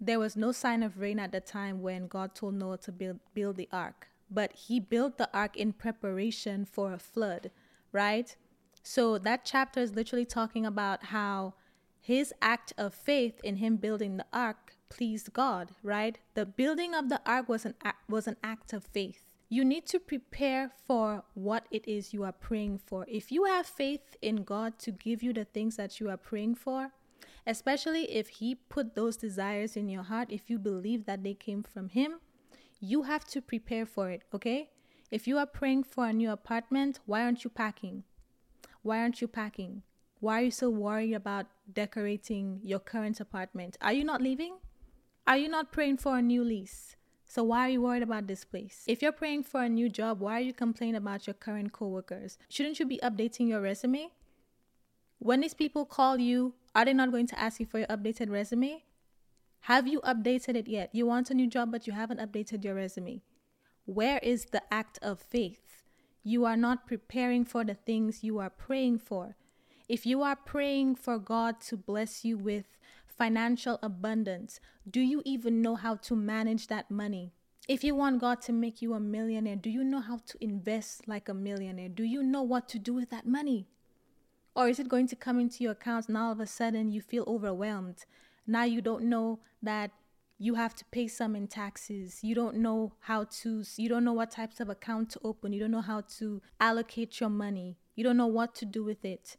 There 0.00 0.18
was 0.18 0.36
no 0.36 0.52
sign 0.52 0.82
of 0.82 0.98
rain 0.98 1.18
at 1.18 1.32
the 1.32 1.40
time 1.40 1.80
when 1.80 2.08
God 2.08 2.34
told 2.34 2.54
Noah 2.54 2.78
to 2.78 2.92
build, 2.92 3.20
build 3.32 3.56
the 3.56 3.68
ark, 3.72 4.08
but 4.30 4.52
he 4.52 4.80
built 4.80 5.18
the 5.18 5.30
ark 5.32 5.56
in 5.56 5.72
preparation 5.72 6.64
for 6.64 6.92
a 6.92 6.98
flood, 6.98 7.50
right? 7.92 8.34
So 8.82 9.18
that 9.18 9.44
chapter 9.44 9.80
is 9.80 9.94
literally 9.94 10.26
talking 10.26 10.66
about 10.66 11.04
how 11.04 11.54
his 12.00 12.34
act 12.42 12.72
of 12.76 12.92
faith 12.92 13.40
in 13.42 13.56
him 13.56 13.76
building 13.76 14.16
the 14.16 14.26
ark 14.32 14.73
pleased 14.94 15.32
God, 15.32 15.70
right? 15.82 16.18
The 16.34 16.46
building 16.46 16.94
of 16.94 17.08
the 17.08 17.20
ark 17.26 17.48
was 17.48 17.64
an 17.66 17.74
was 18.08 18.28
an 18.28 18.36
act 18.44 18.72
of 18.72 18.84
faith. 18.84 19.24
You 19.48 19.64
need 19.64 19.86
to 19.86 19.98
prepare 19.98 20.70
for 20.86 21.24
what 21.34 21.66
it 21.70 21.86
is 21.86 22.14
you 22.14 22.22
are 22.24 22.32
praying 22.32 22.78
for. 22.78 23.04
If 23.08 23.30
you 23.30 23.44
have 23.44 23.66
faith 23.66 24.16
in 24.22 24.44
God 24.44 24.78
to 24.80 24.92
give 24.92 25.22
you 25.22 25.32
the 25.32 25.44
things 25.44 25.76
that 25.76 26.00
you 26.00 26.08
are 26.10 26.16
praying 26.16 26.54
for, 26.54 26.92
especially 27.46 28.04
if 28.10 28.28
He 28.28 28.54
put 28.54 28.94
those 28.94 29.16
desires 29.16 29.76
in 29.76 29.88
your 29.88 30.04
heart, 30.04 30.28
if 30.30 30.48
you 30.48 30.58
believe 30.58 31.06
that 31.06 31.22
they 31.24 31.34
came 31.34 31.62
from 31.62 31.88
Him, 31.88 32.20
you 32.80 33.02
have 33.02 33.24
to 33.26 33.42
prepare 33.42 33.86
for 33.86 34.10
it, 34.10 34.22
okay? 34.32 34.70
If 35.10 35.26
you 35.26 35.38
are 35.38 35.46
praying 35.46 35.84
for 35.84 36.06
a 36.06 36.12
new 36.12 36.30
apartment, 36.30 37.00
why 37.06 37.22
aren't 37.22 37.44
you 37.44 37.50
packing? 37.50 38.04
Why 38.82 39.00
aren't 39.00 39.20
you 39.20 39.28
packing? 39.28 39.82
Why 40.20 40.40
are 40.40 40.44
you 40.44 40.50
so 40.50 40.70
worried 40.70 41.14
about 41.14 41.46
decorating 41.72 42.60
your 42.62 42.78
current 42.78 43.20
apartment? 43.20 43.76
Are 43.80 43.92
you 43.92 44.04
not 44.04 44.22
leaving? 44.22 44.56
Are 45.26 45.38
you 45.38 45.48
not 45.48 45.72
praying 45.72 45.96
for 45.96 46.18
a 46.18 46.22
new 46.22 46.44
lease? 46.44 46.96
So 47.24 47.42
why 47.44 47.60
are 47.60 47.70
you 47.70 47.80
worried 47.80 48.02
about 48.02 48.26
this 48.26 48.44
place? 48.44 48.84
If 48.86 49.00
you're 49.00 49.10
praying 49.10 49.44
for 49.44 49.62
a 49.62 49.70
new 49.70 49.88
job, 49.88 50.20
why 50.20 50.34
are 50.34 50.42
you 50.42 50.52
complaining 50.52 50.96
about 50.96 51.26
your 51.26 51.32
current 51.32 51.72
coworkers? 51.72 52.36
Shouldn't 52.50 52.78
you 52.78 52.84
be 52.84 53.00
updating 53.02 53.48
your 53.48 53.62
resume? 53.62 54.10
When 55.18 55.40
these 55.40 55.54
people 55.54 55.86
call 55.86 56.18
you, 56.18 56.52
are 56.74 56.84
they 56.84 56.92
not 56.92 57.10
going 57.10 57.26
to 57.28 57.40
ask 57.40 57.58
you 57.58 57.64
for 57.64 57.78
your 57.78 57.88
updated 57.88 58.30
resume? 58.30 58.84
Have 59.60 59.88
you 59.88 60.02
updated 60.02 60.56
it 60.56 60.68
yet? 60.68 60.90
You 60.92 61.06
want 61.06 61.30
a 61.30 61.34
new 61.34 61.46
job, 61.46 61.72
but 61.72 61.86
you 61.86 61.94
haven't 61.94 62.20
updated 62.20 62.62
your 62.62 62.74
resume. 62.74 63.22
Where 63.86 64.18
is 64.18 64.44
the 64.52 64.62
act 64.70 64.98
of 65.00 65.20
faith? 65.20 65.82
You 66.22 66.44
are 66.44 66.56
not 66.56 66.86
preparing 66.86 67.46
for 67.46 67.64
the 67.64 67.74
things 67.74 68.22
you 68.22 68.38
are 68.40 68.50
praying 68.50 68.98
for. 68.98 69.36
If 69.88 70.04
you 70.04 70.20
are 70.22 70.36
praying 70.36 70.96
for 70.96 71.18
God 71.18 71.62
to 71.62 71.78
bless 71.78 72.26
you 72.26 72.36
with 72.36 72.66
financial 73.16 73.78
abundance, 73.82 74.60
do 74.90 75.00
you 75.00 75.22
even 75.24 75.62
know 75.62 75.76
how 75.76 75.96
to 75.96 76.16
manage 76.16 76.66
that 76.68 76.90
money? 76.90 77.32
If 77.66 77.82
you 77.82 77.94
want 77.94 78.20
God 78.20 78.42
to 78.42 78.52
make 78.52 78.82
you 78.82 78.92
a 78.92 79.00
millionaire, 79.00 79.56
do 79.56 79.70
you 79.70 79.84
know 79.84 80.00
how 80.00 80.18
to 80.26 80.44
invest 80.44 81.08
like 81.08 81.28
a 81.28 81.34
millionaire? 81.34 81.88
Do 81.88 82.04
you 82.04 82.22
know 82.22 82.42
what 82.42 82.68
to 82.70 82.78
do 82.78 82.92
with 82.92 83.10
that 83.10 83.26
money? 83.26 83.66
Or 84.54 84.68
is 84.68 84.78
it 84.78 84.88
going 84.88 85.08
to 85.08 85.16
come 85.16 85.40
into 85.40 85.64
your 85.64 85.72
account 85.72 86.08
and 86.08 86.16
all 86.16 86.30
of 86.30 86.40
a 86.40 86.46
sudden 86.46 86.90
you 86.90 87.00
feel 87.00 87.24
overwhelmed? 87.26 88.04
Now 88.46 88.64
you 88.64 88.82
don't 88.82 89.04
know 89.04 89.40
that 89.62 89.90
you 90.38 90.54
have 90.54 90.74
to 90.74 90.84
pay 90.86 91.08
some 91.08 91.34
in 91.34 91.46
taxes. 91.46 92.20
You 92.22 92.34
don't 92.34 92.56
know 92.56 92.92
how 93.00 93.24
to, 93.42 93.64
you 93.76 93.88
don't 93.88 94.04
know 94.04 94.12
what 94.12 94.30
types 94.30 94.60
of 94.60 94.68
account 94.68 95.10
to 95.10 95.20
open. 95.24 95.52
You 95.52 95.60
don't 95.60 95.70
know 95.70 95.80
how 95.80 96.02
to 96.18 96.42
allocate 96.60 97.20
your 97.20 97.30
money. 97.30 97.78
You 97.94 98.04
don't 98.04 98.16
know 98.16 98.26
what 98.26 98.54
to 98.56 98.66
do 98.66 98.84
with 98.84 99.04
it. 99.04 99.36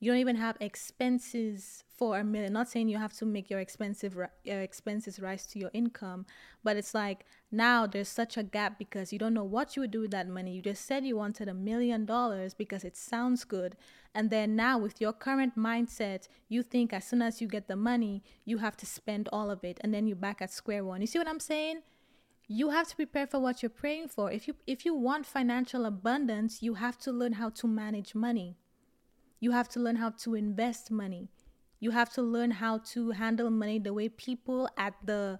You 0.00 0.12
don't 0.12 0.20
even 0.20 0.36
have 0.36 0.56
expenses 0.60 1.82
for 1.96 2.18
a 2.18 2.24
million. 2.24 2.52
Not 2.52 2.68
saying 2.68 2.88
you 2.88 2.98
have 2.98 3.12
to 3.14 3.26
make 3.26 3.50
your 3.50 3.58
expensive 3.58 4.16
your 4.44 4.60
expenses 4.60 5.18
rise 5.18 5.44
to 5.46 5.58
your 5.58 5.70
income, 5.72 6.24
but 6.62 6.76
it's 6.76 6.94
like 6.94 7.24
now 7.50 7.86
there's 7.86 8.08
such 8.08 8.36
a 8.36 8.44
gap 8.44 8.78
because 8.78 9.12
you 9.12 9.18
don't 9.18 9.34
know 9.34 9.42
what 9.42 9.74
you 9.74 9.82
would 9.82 9.90
do 9.90 10.02
with 10.02 10.12
that 10.12 10.28
money. 10.28 10.52
You 10.52 10.62
just 10.62 10.84
said 10.84 11.04
you 11.04 11.16
wanted 11.16 11.48
a 11.48 11.54
million 11.54 12.04
dollars 12.04 12.54
because 12.54 12.84
it 12.84 12.96
sounds 12.96 13.42
good, 13.42 13.76
and 14.14 14.30
then 14.30 14.54
now 14.54 14.78
with 14.78 15.00
your 15.00 15.12
current 15.12 15.56
mindset, 15.58 16.28
you 16.48 16.62
think 16.62 16.92
as 16.92 17.04
soon 17.04 17.20
as 17.20 17.40
you 17.40 17.48
get 17.48 17.66
the 17.66 17.76
money, 17.76 18.22
you 18.44 18.58
have 18.58 18.76
to 18.76 18.86
spend 18.86 19.28
all 19.32 19.50
of 19.50 19.64
it, 19.64 19.78
and 19.80 19.92
then 19.92 20.06
you're 20.06 20.16
back 20.16 20.40
at 20.40 20.52
square 20.52 20.84
one. 20.84 21.00
You 21.00 21.08
see 21.08 21.18
what 21.18 21.28
I'm 21.28 21.40
saying? 21.40 21.82
you 22.50 22.70
have 22.70 22.88
to 22.88 22.96
prepare 22.96 23.26
for 23.26 23.38
what 23.38 23.62
you're 23.62 23.68
praying 23.68 24.08
for 24.08 24.32
if 24.32 24.48
you 24.48 24.54
if 24.66 24.86
you 24.86 24.94
want 24.94 25.26
financial 25.26 25.84
abundance 25.84 26.62
you 26.62 26.74
have 26.74 26.96
to 26.96 27.12
learn 27.12 27.34
how 27.34 27.50
to 27.50 27.66
manage 27.66 28.14
money 28.14 28.56
you 29.40 29.52
have 29.52 29.68
to 29.70 29.80
learn 29.80 29.96
how 29.96 30.10
to 30.10 30.34
invest 30.34 30.90
money. 30.90 31.28
You 31.80 31.92
have 31.92 32.12
to 32.14 32.22
learn 32.22 32.50
how 32.50 32.78
to 32.92 33.10
handle 33.10 33.50
money 33.50 33.78
the 33.78 33.94
way 33.94 34.08
people 34.08 34.68
at 34.76 34.94
the 35.04 35.38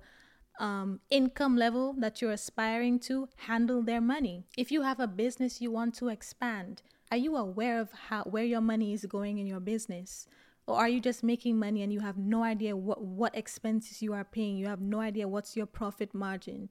um, 0.60 1.00
income 1.10 1.56
level 1.56 1.94
that 1.98 2.20
you're 2.20 2.32
aspiring 2.32 2.98
to 3.00 3.28
handle 3.36 3.82
their 3.82 4.00
money. 4.00 4.44
If 4.56 4.70
you 4.70 4.82
have 4.82 5.00
a 5.00 5.06
business 5.06 5.60
you 5.60 5.70
want 5.70 5.94
to 5.96 6.08
expand, 6.08 6.82
are 7.10 7.16
you 7.16 7.36
aware 7.36 7.80
of 7.80 7.90
how 8.08 8.22
where 8.24 8.44
your 8.44 8.60
money 8.60 8.92
is 8.92 9.04
going 9.06 9.38
in 9.38 9.46
your 9.46 9.60
business? 9.60 10.26
Or 10.66 10.76
are 10.76 10.88
you 10.88 11.00
just 11.00 11.24
making 11.24 11.58
money 11.58 11.82
and 11.82 11.92
you 11.92 12.00
have 12.00 12.18
no 12.18 12.44
idea 12.44 12.76
what, 12.76 13.02
what 13.02 13.34
expenses 13.34 14.02
you 14.02 14.12
are 14.12 14.24
paying? 14.24 14.58
You 14.58 14.66
have 14.66 14.82
no 14.82 15.00
idea 15.00 15.26
what's 15.26 15.56
your 15.56 15.64
profit 15.64 16.12
margin. 16.12 16.68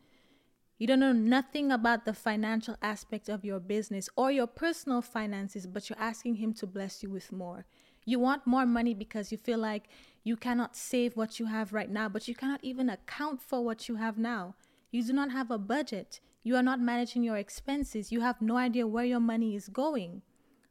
You 0.79 0.86
don't 0.86 1.00
know 1.00 1.12
nothing 1.12 1.72
about 1.72 2.05
the 2.05 2.13
financial 2.13 2.75
aspect 2.84 3.29
of 3.29 3.43
your 3.43 3.60
business 3.60 4.10
or 4.15 4.31
your 4.31 4.46
personal 4.46 5.01
finances, 5.01 5.65
but 5.65 5.89
you're 5.89 6.00
asking 6.00 6.36
Him 6.36 6.53
to 6.53 6.67
bless 6.67 7.01
you 7.01 7.10
with 7.10 7.31
more. 7.31 7.65
You 8.05 8.19
want 8.19 8.46
more 8.46 8.65
money 8.65 8.93
because 8.93 9.31
you 9.31 9.39
feel 9.39 9.57
like 9.57 9.89
you 10.24 10.38
cannot 10.38 10.75
save 10.75 11.17
what 11.17 11.39
you 11.39 11.48
have 11.48 11.74
right 11.74 11.89
now, 11.89 12.10
but 12.10 12.27
you 12.27 12.36
cannot 12.36 12.60
even 12.63 12.89
account 12.89 13.41
for 13.41 13.65
what 13.65 13.89
you 13.89 13.96
have 13.96 14.19
now. 14.19 14.53
You 14.91 15.03
do 15.03 15.13
not 15.13 15.31
have 15.31 15.50
a 15.50 15.57
budget. 15.57 16.19
You 16.43 16.55
are 16.55 16.63
not 16.63 16.79
managing 16.79 17.24
your 17.24 17.38
expenses. 17.38 18.12
You 18.12 18.22
have 18.22 18.39
no 18.39 18.55
idea 18.55 18.86
where 18.86 19.03
your 19.03 19.19
money 19.19 19.55
is 19.55 19.69
going, 19.69 20.22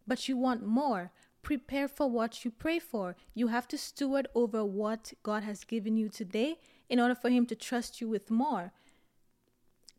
but 0.07 0.29
you 0.29 0.37
want 0.37 0.65
more. 0.65 1.11
Prepare 1.43 1.89
for 1.89 2.09
what 2.09 2.45
you 2.45 2.53
pray 2.53 2.79
for. 2.79 3.17
You 3.35 3.49
have 3.49 3.67
to 3.69 3.79
steward 3.79 4.29
over 4.37 4.65
what 4.65 5.13
God 5.25 5.43
has 5.43 5.65
given 5.65 5.97
you 5.97 6.09
today 6.09 6.59
in 6.89 7.01
order 7.01 7.17
for 7.17 7.29
Him 7.29 7.45
to 7.47 7.57
trust 7.57 8.01
you 8.01 8.09
with 8.09 8.31
more 8.31 8.73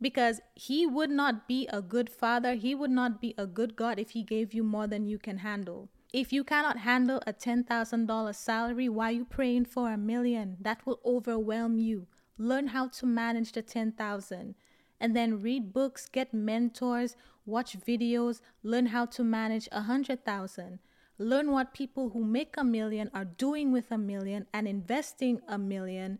because 0.01 0.41
he 0.53 0.85
would 0.85 1.09
not 1.09 1.47
be 1.47 1.67
a 1.67 1.81
good 1.81 2.09
father, 2.09 2.53
he 2.53 2.75
would 2.75 2.91
not 2.91 3.19
be 3.19 3.33
a 3.37 3.47
good 3.47 3.75
God 3.75 3.99
if 3.99 4.11
he 4.11 4.23
gave 4.23 4.53
you 4.53 4.63
more 4.63 4.87
than 4.87 5.05
you 5.05 5.17
can 5.17 5.39
handle. 5.39 5.89
If 6.13 6.31
you 6.31 6.43
cannot 6.43 6.79
handle 6.79 7.21
a 7.27 7.33
$10,000 7.33 8.35
salary, 8.35 8.89
why 8.89 9.09
are 9.09 9.11
you 9.11 9.25
praying 9.25 9.65
for 9.65 9.91
a 9.91 9.97
million? 9.97 10.57
That 10.61 10.85
will 10.85 10.99
overwhelm 11.05 11.79
you. 11.79 12.07
Learn 12.37 12.67
how 12.67 12.87
to 12.89 13.05
manage 13.05 13.51
the 13.51 13.61
10,000 13.61 14.55
and 14.99 15.15
then 15.15 15.41
read 15.41 15.73
books, 15.73 16.07
get 16.07 16.33
mentors, 16.33 17.15
watch 17.45 17.77
videos, 17.79 18.41
learn 18.63 18.87
how 18.87 19.05
to 19.05 19.23
manage 19.23 19.67
a 19.71 19.81
100,000. 19.81 20.79
Learn 21.19 21.51
what 21.51 21.73
people 21.73 22.09
who 22.09 22.23
make 22.23 22.55
a 22.57 22.63
million 22.63 23.09
are 23.13 23.25
doing 23.25 23.71
with 23.71 23.91
a 23.91 23.97
million 23.97 24.45
and 24.53 24.67
investing 24.67 25.41
a 25.47 25.57
million 25.57 26.19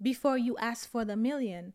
before 0.00 0.36
you 0.36 0.56
ask 0.58 0.90
for 0.90 1.04
the 1.04 1.16
million 1.16 1.72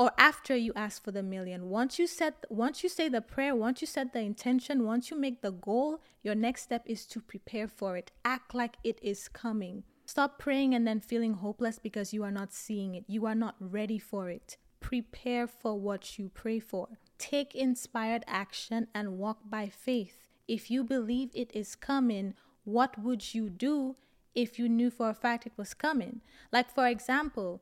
or 0.00 0.10
after 0.16 0.56
you 0.56 0.72
ask 0.74 1.04
for 1.04 1.10
the 1.10 1.22
million. 1.22 1.68
Once 1.68 1.98
you 1.98 2.06
set 2.06 2.46
once 2.48 2.82
you 2.82 2.88
say 2.88 3.06
the 3.06 3.20
prayer 3.20 3.54
once 3.54 3.82
you 3.82 3.86
set 3.86 4.14
the 4.14 4.20
intention 4.20 4.86
once 4.86 5.10
you 5.10 5.16
make 5.16 5.42
the 5.42 5.50
goal 5.50 6.00
your 6.22 6.34
next 6.34 6.62
step 6.62 6.82
is 6.86 7.04
to 7.04 7.20
prepare 7.20 7.68
for 7.68 7.98
it. 7.98 8.10
Act 8.24 8.54
like 8.54 8.78
it 8.82 8.98
is 9.02 9.28
coming. 9.28 9.82
Stop 10.06 10.38
praying 10.38 10.74
and 10.74 10.86
then 10.86 11.00
feeling 11.00 11.34
hopeless 11.34 11.78
because 11.78 12.14
you 12.14 12.24
are 12.24 12.30
not 12.30 12.50
seeing 12.50 12.94
it. 12.94 13.04
You 13.08 13.26
are 13.26 13.34
not 13.34 13.56
ready 13.60 13.98
for 13.98 14.30
it. 14.30 14.56
Prepare 14.80 15.46
for 15.46 15.78
what 15.78 16.18
you 16.18 16.30
pray 16.30 16.60
for. 16.60 16.88
Take 17.18 17.54
inspired 17.54 18.24
action 18.26 18.88
and 18.94 19.18
walk 19.18 19.50
by 19.50 19.68
faith. 19.68 20.16
If 20.48 20.70
you 20.70 20.82
believe 20.82 21.28
it 21.34 21.50
is 21.54 21.76
coming 21.76 22.32
what 22.64 22.98
would 22.98 23.34
you 23.34 23.50
do 23.50 23.96
if 24.34 24.58
you 24.58 24.66
knew 24.66 24.90
for 24.90 25.10
a 25.10 25.14
fact 25.14 25.44
it 25.44 25.52
was 25.58 25.74
coming? 25.74 26.22
Like 26.50 26.70
for 26.74 26.86
example 26.86 27.60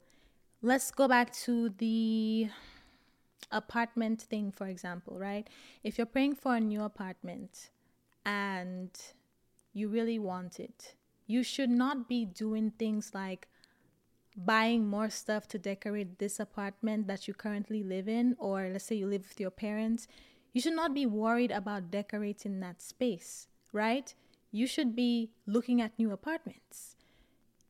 let's 0.63 0.91
go 0.91 1.09
back 1.09 1.33
to 1.33 1.71
the 1.79 2.49
apartment 3.51 4.23
thing, 4.23 4.53
for 4.53 4.67
example, 4.67 5.19
right? 5.19 5.49
If 5.85 5.99
you're 5.99 6.07
praying 6.07 6.37
for 6.37 6.57
a 6.57 6.61
new 6.61 6.83
apartment 6.83 7.71
and 8.27 8.91
you 9.73 9.89
really 9.89 10.19
want 10.19 10.59
it, 10.61 10.95
you 11.27 11.43
should 11.43 11.71
not 11.71 12.09
be 12.09 12.25
doing 12.25 12.73
things 12.79 13.13
like 13.15 13.49
buying 14.37 14.87
more 14.87 15.11
stuff 15.11 15.49
to 15.49 15.59
decorate 15.59 16.19
this 16.19 16.39
apartment 16.39 17.07
that 17.07 17.27
you 17.27 17.35
currently 17.35 17.83
live 17.83 18.09
in, 18.09 18.37
or 18.39 18.69
let's 18.73 18.85
say 18.85 18.97
you 18.97 19.07
live 19.07 19.27
with 19.29 19.41
your 19.41 19.51
parents. 19.51 20.07
You 20.53 20.61
should 20.61 20.77
not 20.77 20.95
be 20.95 21.07
worried 21.07 21.51
about 21.51 21.91
decorating 21.91 22.61
that 22.61 22.81
space, 22.81 23.49
right? 23.73 24.15
You 24.51 24.67
should 24.67 24.97
be 24.97 25.31
looking 25.47 25.81
at 25.81 25.99
new 25.99 26.11
apartments. 26.13 26.97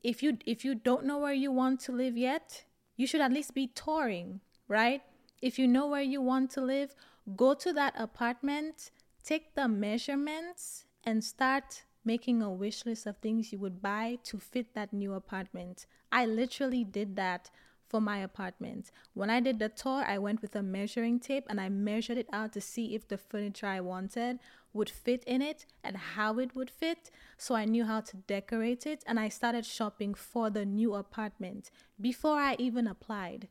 If 0.03 0.23
you 0.23 0.39
if 0.47 0.65
you 0.65 0.75
don't 0.75 1.05
know 1.05 1.19
where 1.19 1.35
you 1.35 1.51
want 1.51 1.81
to 1.81 1.93
live 1.93 2.17
yet, 2.17 2.65
you 2.99 3.07
should 3.07 3.23
at 3.23 3.33
least 3.33 3.55
be 3.55 3.69
touring, 3.69 4.41
right? 4.67 5.01
If 5.41 5.59
you 5.59 5.67
know 5.67 5.87
where 5.87 6.03
you 6.03 6.21
want 6.21 6.51
to 6.51 6.61
live, 6.61 6.95
go 7.37 7.55
to 7.55 7.73
that 7.73 7.95
apartment, 7.97 8.91
take 9.25 9.55
the 9.55 9.69
measurements, 9.69 10.85
and 11.05 11.25
start 11.25 11.85
making 12.05 12.43
a 12.43 12.51
wish 12.51 12.85
list 12.85 13.07
of 13.07 13.17
things 13.19 13.53
you 13.53 13.59
would 13.59 13.81
buy 13.81 14.19
to 14.25 14.39
fit 14.39 14.75
that 14.75 14.93
new 14.93 15.15
apartment. 15.15 15.87
I 16.11 16.27
literally 16.27 16.85
did 16.85 17.17
that 17.17 17.51
for 17.89 18.01
my 18.01 18.19
apartment. 18.19 18.91
When 19.15 19.31
I 19.31 19.41
did 19.41 19.59
the 19.59 19.69
tour, 19.69 20.05
I 20.07 20.19
went 20.19 20.43
with 20.43 20.57
a 20.57 20.63
measuring 20.63 21.21
tape 21.21 21.45
and 21.49 21.61
I 21.61 21.69
measured 21.69 22.19
it 22.19 22.29
out 22.33 22.53
to 22.55 22.61
see 22.61 22.95
if 22.95 23.09
the 23.09 23.17
furniture 23.17 23.67
I 23.67 23.81
wanted 23.81 24.41
would 24.73 24.91
fit 24.91 25.25
in 25.25 25.43
it 25.43 25.67
and 25.83 25.97
how 25.97 26.39
it 26.39 26.55
would 26.55 26.71
fit. 26.71 27.11
So 27.37 27.55
I 27.55 27.65
knew 27.65 27.85
how 27.85 28.01
to 28.01 28.17
decorate 28.17 28.87
it 28.87 29.03
and 29.07 29.19
I 29.19 29.29
started 29.29 29.65
shopping 29.65 30.15
for 30.15 30.51
the 30.51 30.65
new 30.65 30.95
apartment 30.95 31.71
before 32.01 32.39
I 32.39 32.57
even 32.59 32.87
applied 32.87 33.49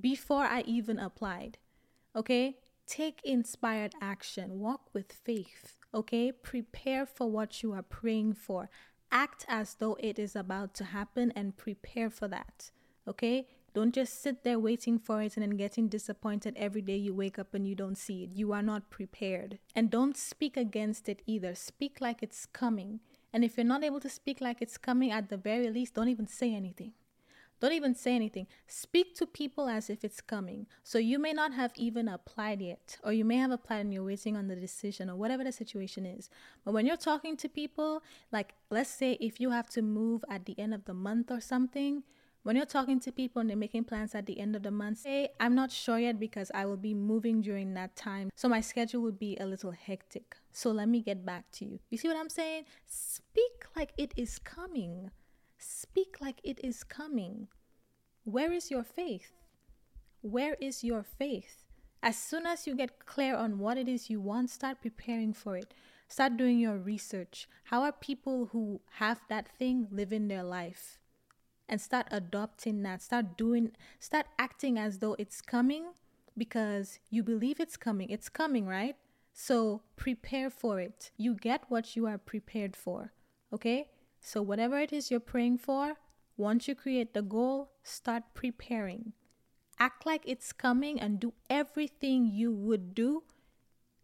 before 0.00 0.44
I 0.44 0.62
even 0.66 0.98
applied. 0.98 1.58
Okay? 2.14 2.58
Take 2.86 3.20
inspired 3.24 3.94
action, 4.00 4.58
walk 4.58 4.90
with 4.92 5.12
faith. 5.12 5.76
Okay? 5.94 6.32
Prepare 6.32 7.06
for 7.06 7.30
what 7.30 7.62
you 7.62 7.72
are 7.72 7.82
praying 7.82 8.34
for. 8.34 8.68
Act 9.10 9.44
as 9.48 9.74
though 9.74 9.96
it 10.00 10.18
is 10.18 10.34
about 10.34 10.74
to 10.74 10.84
happen 10.84 11.32
and 11.36 11.56
prepare 11.56 12.10
for 12.10 12.28
that. 12.28 12.70
Okay? 13.06 13.46
Don't 13.74 13.94
just 13.94 14.22
sit 14.22 14.44
there 14.44 14.58
waiting 14.58 14.98
for 14.98 15.22
it 15.22 15.36
and 15.36 15.42
then 15.42 15.56
getting 15.56 15.88
disappointed 15.88 16.54
every 16.56 16.82
day 16.82 16.96
you 16.96 17.14
wake 17.14 17.38
up 17.38 17.54
and 17.54 17.66
you 17.66 17.74
don't 17.74 17.96
see 17.96 18.24
it. 18.24 18.30
You 18.34 18.52
are 18.52 18.62
not 18.62 18.90
prepared. 18.90 19.58
And 19.74 19.90
don't 19.90 20.16
speak 20.16 20.56
against 20.58 21.08
it 21.08 21.22
either. 21.26 21.54
Speak 21.54 22.00
like 22.00 22.22
it's 22.22 22.44
coming. 22.44 23.00
And 23.32 23.42
if 23.44 23.56
you're 23.56 23.64
not 23.64 23.82
able 23.82 24.00
to 24.00 24.10
speak 24.10 24.42
like 24.42 24.60
it's 24.60 24.76
coming, 24.76 25.10
at 25.10 25.30
the 25.30 25.38
very 25.38 25.70
least, 25.70 25.94
don't 25.94 26.08
even 26.08 26.26
say 26.26 26.54
anything. 26.54 26.92
Don't 27.60 27.72
even 27.72 27.94
say 27.94 28.16
anything. 28.16 28.48
Speak 28.66 29.14
to 29.14 29.24
people 29.24 29.68
as 29.68 29.88
if 29.88 30.04
it's 30.04 30.20
coming. 30.20 30.66
So 30.82 30.98
you 30.98 31.18
may 31.18 31.32
not 31.32 31.54
have 31.54 31.72
even 31.76 32.08
applied 32.08 32.60
yet, 32.60 32.98
or 33.04 33.12
you 33.12 33.24
may 33.24 33.36
have 33.36 33.52
applied 33.52 33.82
and 33.82 33.94
you're 33.94 34.04
waiting 34.04 34.36
on 34.36 34.48
the 34.48 34.56
decision, 34.56 35.08
or 35.08 35.14
whatever 35.14 35.44
the 35.44 35.52
situation 35.52 36.04
is. 36.04 36.28
But 36.64 36.74
when 36.74 36.86
you're 36.86 36.96
talking 36.96 37.36
to 37.36 37.48
people, 37.48 38.02
like 38.32 38.54
let's 38.68 38.90
say 38.90 39.12
if 39.20 39.40
you 39.40 39.50
have 39.50 39.70
to 39.70 39.80
move 39.80 40.24
at 40.28 40.44
the 40.44 40.58
end 40.58 40.74
of 40.74 40.86
the 40.86 40.92
month 40.92 41.30
or 41.30 41.40
something, 41.40 42.02
when 42.42 42.56
you're 42.56 42.66
talking 42.66 42.98
to 43.00 43.12
people 43.12 43.40
and 43.40 43.48
they're 43.48 43.56
making 43.56 43.84
plans 43.84 44.14
at 44.14 44.26
the 44.26 44.40
end 44.40 44.56
of 44.56 44.64
the 44.64 44.70
month, 44.70 44.98
say, 44.98 45.28
I'm 45.38 45.54
not 45.54 45.70
sure 45.70 45.98
yet 45.98 46.18
because 46.18 46.50
I 46.52 46.66
will 46.66 46.76
be 46.76 46.92
moving 46.92 47.40
during 47.40 47.74
that 47.74 47.94
time. 47.94 48.30
So 48.34 48.48
my 48.48 48.60
schedule 48.60 49.00
would 49.02 49.18
be 49.18 49.36
a 49.36 49.46
little 49.46 49.70
hectic. 49.70 50.36
So 50.52 50.70
let 50.72 50.88
me 50.88 51.02
get 51.02 51.24
back 51.24 51.50
to 51.52 51.64
you. 51.64 51.78
You 51.90 51.98
see 51.98 52.08
what 52.08 52.16
I'm 52.16 52.28
saying? 52.28 52.64
Speak 52.86 53.64
like 53.76 53.92
it 53.96 54.12
is 54.16 54.38
coming. 54.40 55.10
Speak 55.56 56.16
like 56.20 56.40
it 56.42 56.58
is 56.64 56.82
coming. 56.82 57.46
Where 58.24 58.52
is 58.52 58.70
your 58.70 58.82
faith? 58.82 59.32
Where 60.20 60.54
is 60.60 60.82
your 60.82 61.04
faith? 61.04 61.64
As 62.02 62.16
soon 62.16 62.46
as 62.46 62.66
you 62.66 62.74
get 62.74 63.06
clear 63.06 63.36
on 63.36 63.60
what 63.60 63.78
it 63.78 63.86
is 63.86 64.10
you 64.10 64.20
want, 64.20 64.50
start 64.50 64.80
preparing 64.82 65.32
for 65.32 65.56
it. 65.56 65.72
Start 66.08 66.36
doing 66.36 66.58
your 66.58 66.76
research. 66.76 67.48
How 67.64 67.82
are 67.82 67.92
people 67.92 68.46
who 68.52 68.80
have 68.94 69.20
that 69.28 69.48
thing 69.56 69.86
living 69.92 70.26
their 70.26 70.42
life? 70.42 70.98
And 71.72 71.80
start 71.80 72.06
adopting 72.10 72.82
that. 72.82 73.00
Start 73.00 73.38
doing, 73.38 73.72
start 73.98 74.26
acting 74.38 74.78
as 74.78 74.98
though 74.98 75.16
it's 75.18 75.40
coming 75.40 75.84
because 76.36 76.98
you 77.08 77.22
believe 77.22 77.60
it's 77.60 77.78
coming. 77.78 78.10
It's 78.10 78.28
coming, 78.28 78.66
right? 78.66 78.94
So 79.32 79.80
prepare 79.96 80.50
for 80.50 80.80
it. 80.80 81.12
You 81.16 81.34
get 81.34 81.64
what 81.70 81.96
you 81.96 82.06
are 82.06 82.18
prepared 82.18 82.76
for. 82.76 83.14
Okay? 83.54 83.88
So, 84.20 84.42
whatever 84.42 84.78
it 84.80 84.92
is 84.92 85.10
you're 85.10 85.18
praying 85.18 85.58
for, 85.58 85.94
once 86.36 86.68
you 86.68 86.74
create 86.74 87.14
the 87.14 87.22
goal, 87.22 87.70
start 87.82 88.24
preparing. 88.34 89.14
Act 89.78 90.04
like 90.04 90.24
it's 90.26 90.52
coming 90.52 91.00
and 91.00 91.18
do 91.18 91.32
everything 91.48 92.26
you 92.26 92.52
would 92.52 92.94
do 92.94 93.22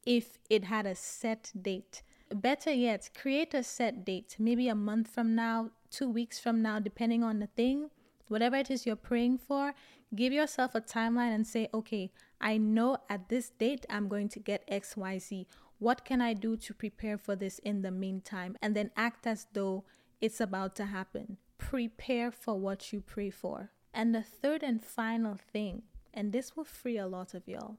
if 0.07 0.39
it 0.49 0.65
had 0.65 0.87
a 0.87 0.95
set 0.95 1.53
date. 1.61 2.03
Better 2.35 2.73
yet, 2.73 3.11
create 3.15 3.53
a 3.53 3.63
set 3.63 4.07
date, 4.07 4.37
maybe 4.39 4.69
a 4.69 4.75
month 4.75 5.09
from 5.09 5.35
now, 5.35 5.71
two 5.91 6.09
weeks 6.09 6.39
from 6.39 6.63
now, 6.63 6.79
depending 6.79 7.23
on 7.23 7.39
the 7.39 7.47
thing. 7.47 7.91
Whatever 8.29 8.57
it 8.57 8.71
is 8.71 8.85
you're 8.85 8.97
praying 8.97 9.39
for, 9.39 9.75
give 10.15 10.33
yourself 10.33 10.75
a 10.75 10.81
timeline 10.81 11.35
and 11.35 11.47
say, 11.47 11.69
okay, 11.73 12.11
I 12.41 12.59
know 12.59 12.99
at 13.09 13.29
this 13.29 13.51
date 13.51 13.87
I'm 13.89 14.09
going 14.09 14.29
to 14.31 14.39
get 14.39 14.69
XYZ. 14.71 15.47
What 15.79 16.05
can 16.05 16.21
I 16.21 16.35
do 16.35 16.57
to 16.57 16.75
prepare 16.75 17.17
for 17.17 17.37
this 17.37 17.59
in 17.61 17.83
the 17.83 17.91
meantime? 17.91 18.57
And 18.61 18.75
then 18.75 18.91
act 18.97 19.27
as 19.27 19.47
though 19.53 19.85
it's 20.21 20.41
about 20.41 20.75
to 20.77 20.87
happen. 20.87 21.39
Prepare 21.57 22.31
for 22.31 22.59
what 22.59 22.93
you 22.93 23.01
pray 23.01 23.31
for. 23.31 23.71
And 23.95 24.15
the 24.15 24.23
third 24.23 24.63
and 24.63 24.85
final 24.85 25.37
thing, 25.53 25.83
and 26.13 26.33
this 26.33 26.57
will 26.57 26.65
free 26.65 26.99
a 26.99 27.07
lot 27.07 27.35
of 27.35 27.47
y'all. 27.47 27.77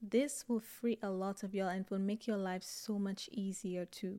This 0.00 0.44
will 0.48 0.60
free 0.60 0.98
a 1.02 1.10
lot 1.10 1.42
of 1.42 1.54
y'all 1.54 1.68
and 1.68 1.86
will 1.88 1.98
make 1.98 2.26
your 2.26 2.36
life 2.36 2.62
so 2.62 2.98
much 2.98 3.28
easier 3.32 3.86
too. 3.86 4.18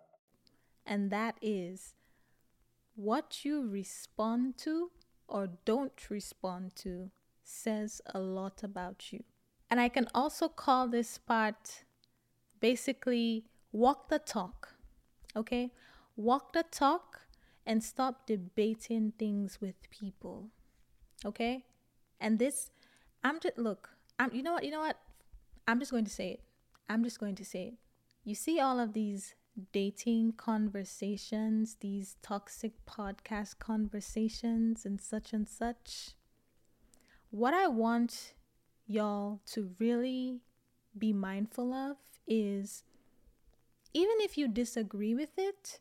and 0.91 1.09
that 1.09 1.37
is 1.41 1.93
what 2.95 3.45
you 3.45 3.65
respond 3.65 4.57
to 4.57 4.91
or 5.29 5.47
don't 5.63 6.09
respond 6.09 6.75
to 6.75 7.11
says 7.45 8.01
a 8.13 8.19
lot 8.19 8.61
about 8.61 9.13
you. 9.13 9.23
And 9.69 9.79
I 9.79 9.87
can 9.87 10.09
also 10.13 10.49
call 10.49 10.89
this 10.89 11.17
part 11.17 11.85
basically 12.59 13.45
walk 13.71 14.09
the 14.09 14.19
talk. 14.19 14.73
Okay? 15.33 15.71
Walk 16.17 16.51
the 16.51 16.65
talk 16.69 17.21
and 17.65 17.81
stop 17.81 18.27
debating 18.27 19.13
things 19.17 19.61
with 19.61 19.89
people. 19.91 20.49
Okay? 21.25 21.63
And 22.19 22.37
this, 22.37 22.69
I'm 23.23 23.39
just, 23.39 23.57
look, 23.57 23.91
I'm, 24.19 24.33
you 24.33 24.43
know 24.43 24.51
what, 24.51 24.65
you 24.65 24.71
know 24.71 24.81
what? 24.81 24.97
I'm 25.69 25.79
just 25.79 25.91
going 25.91 26.03
to 26.03 26.11
say 26.11 26.31
it. 26.31 26.41
I'm 26.89 27.05
just 27.05 27.17
going 27.17 27.35
to 27.35 27.45
say 27.45 27.67
it. 27.67 27.73
You 28.25 28.35
see 28.35 28.59
all 28.59 28.77
of 28.77 28.91
these 28.91 29.35
dating 29.71 30.33
conversations, 30.33 31.77
these 31.79 32.15
toxic 32.21 32.73
podcast 32.85 33.59
conversations, 33.59 34.85
and 34.85 35.01
such 35.01 35.33
and 35.33 35.47
such. 35.47 36.11
What 37.29 37.53
I 37.53 37.67
want 37.67 38.33
y'all 38.87 39.41
to 39.47 39.71
really 39.79 40.41
be 40.97 41.13
mindful 41.13 41.73
of 41.73 41.97
is 42.27 42.83
even 43.93 44.15
if 44.19 44.37
you 44.37 44.47
disagree 44.47 45.15
with 45.15 45.37
it, 45.37 45.79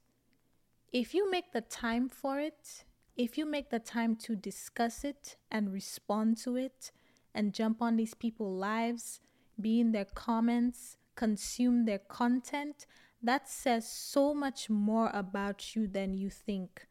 if 0.93 1.15
you 1.15 1.31
make 1.31 1.53
the 1.53 1.61
time 1.61 2.09
for 2.09 2.41
it, 2.41 2.85
if 3.17 3.37
you 3.39 3.45
make 3.47 3.71
the 3.71 3.79
time 3.79 4.17
to 4.17 4.35
discuss 4.35 5.05
it 5.05 5.37
and 5.51 5.73
respond 5.73 6.39
to 6.39 6.57
it 6.57 6.91
and 7.35 7.55
jump 7.55 7.83
on 7.83 7.97
these 7.97 8.15
people's 8.15 8.59
lives, 8.59 9.21
be 9.61 9.81
in 9.81 9.93
their 9.93 10.07
comments, 10.07 10.97
consume 11.15 11.85
their 11.85 11.99
content, 11.99 12.87
that 13.23 13.49
says 13.49 13.91
so 13.91 14.35
much 14.35 14.71
more 14.71 15.11
about 15.13 15.75
you 15.77 15.87
than 15.87 16.15
you 16.15 16.31
think. 16.31 16.87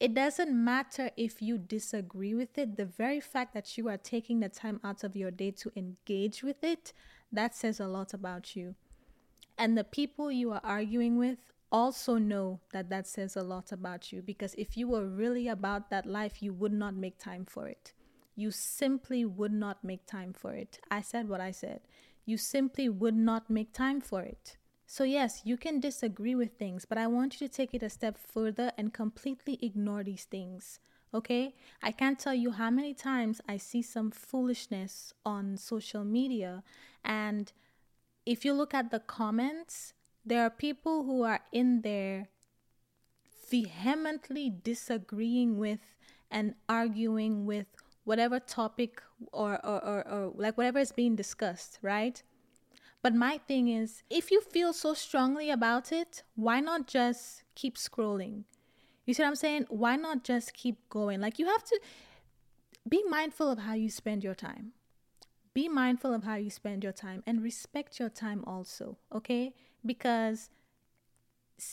It 0.00 0.14
doesn't 0.14 0.52
matter 0.52 1.10
if 1.16 1.42
you 1.42 1.58
disagree 1.58 2.34
with 2.34 2.56
it, 2.56 2.76
the 2.76 2.84
very 2.84 3.20
fact 3.20 3.52
that 3.54 3.76
you 3.76 3.88
are 3.88 3.96
taking 3.96 4.40
the 4.40 4.48
time 4.48 4.80
out 4.84 5.02
of 5.02 5.16
your 5.16 5.32
day 5.32 5.50
to 5.52 5.72
engage 5.74 6.42
with 6.42 6.62
it, 6.62 6.92
that 7.32 7.54
says 7.54 7.80
a 7.80 7.88
lot 7.88 8.14
about 8.14 8.54
you. 8.54 8.76
And 9.58 9.76
the 9.76 9.84
people 9.84 10.30
you 10.30 10.52
are 10.52 10.60
arguing 10.62 11.18
with 11.18 11.38
also 11.70 12.16
know 12.16 12.60
that 12.72 12.88
that 12.90 13.06
says 13.06 13.36
a 13.36 13.42
lot 13.42 13.72
about 13.72 14.12
you 14.12 14.22
because 14.22 14.54
if 14.54 14.76
you 14.76 14.88
were 14.88 15.06
really 15.06 15.48
about 15.48 15.90
that 15.90 16.06
life, 16.06 16.42
you 16.42 16.52
would 16.52 16.72
not 16.72 16.94
make 16.94 17.18
time 17.18 17.44
for 17.44 17.66
it. 17.66 17.92
You 18.36 18.52
simply 18.52 19.24
would 19.24 19.52
not 19.52 19.82
make 19.82 20.06
time 20.06 20.32
for 20.32 20.52
it. 20.52 20.78
I 20.90 21.02
said 21.02 21.28
what 21.28 21.40
I 21.40 21.50
said. 21.50 21.80
You 22.24 22.36
simply 22.36 22.88
would 22.88 23.16
not 23.16 23.50
make 23.50 23.72
time 23.72 24.00
for 24.00 24.22
it. 24.22 24.56
So, 24.90 25.04
yes, 25.04 25.42
you 25.44 25.58
can 25.58 25.80
disagree 25.80 26.34
with 26.34 26.52
things, 26.58 26.86
but 26.86 26.96
I 26.96 27.06
want 27.08 27.38
you 27.38 27.46
to 27.46 27.54
take 27.54 27.74
it 27.74 27.82
a 27.82 27.90
step 27.90 28.16
further 28.16 28.72
and 28.78 28.90
completely 28.90 29.58
ignore 29.60 30.02
these 30.02 30.24
things. 30.24 30.80
Okay? 31.12 31.54
I 31.82 31.92
can't 31.92 32.18
tell 32.18 32.32
you 32.32 32.52
how 32.52 32.70
many 32.70 32.94
times 32.94 33.42
I 33.46 33.58
see 33.58 33.82
some 33.82 34.10
foolishness 34.10 35.12
on 35.26 35.58
social 35.58 36.04
media. 36.04 36.62
And 37.04 37.52
if 38.24 38.46
you 38.46 38.54
look 38.54 38.72
at 38.72 38.90
the 38.90 38.98
comments, 38.98 39.92
there 40.24 40.42
are 40.42 40.50
people 40.50 41.04
who 41.04 41.22
are 41.22 41.40
in 41.52 41.82
there 41.82 42.28
vehemently 43.50 44.48
disagreeing 44.48 45.58
with 45.58 45.96
and 46.30 46.54
arguing 46.66 47.44
with 47.44 47.66
whatever 48.04 48.40
topic 48.40 49.02
or, 49.32 49.54
or, 49.66 49.84
or, 49.84 50.08
or 50.08 50.32
like 50.34 50.56
whatever 50.56 50.78
is 50.78 50.92
being 50.92 51.14
discussed, 51.14 51.78
right? 51.82 52.22
But 53.02 53.14
my 53.14 53.38
thing 53.38 53.68
is, 53.68 54.02
if 54.10 54.30
you 54.30 54.40
feel 54.40 54.72
so 54.72 54.92
strongly 54.94 55.50
about 55.50 55.92
it, 55.92 56.22
why 56.34 56.60
not 56.60 56.86
just 56.86 57.44
keep 57.54 57.76
scrolling? 57.76 58.44
You 59.06 59.14
see 59.14 59.22
what 59.22 59.28
I'm 59.28 59.36
saying? 59.36 59.66
Why 59.68 59.96
not 59.96 60.24
just 60.24 60.52
keep 60.52 60.88
going? 60.88 61.20
Like, 61.20 61.38
you 61.38 61.46
have 61.46 61.64
to 61.64 61.80
be 62.88 63.02
mindful 63.08 63.50
of 63.50 63.60
how 63.60 63.74
you 63.74 63.88
spend 63.90 64.24
your 64.24 64.34
time. 64.34 64.72
Be 65.54 65.68
mindful 65.68 66.12
of 66.12 66.24
how 66.24 66.34
you 66.34 66.50
spend 66.50 66.84
your 66.84 66.92
time 66.92 67.22
and 67.26 67.42
respect 67.42 67.98
your 67.98 68.10
time 68.10 68.44
also, 68.46 68.98
okay? 69.14 69.54
Because, 69.84 70.50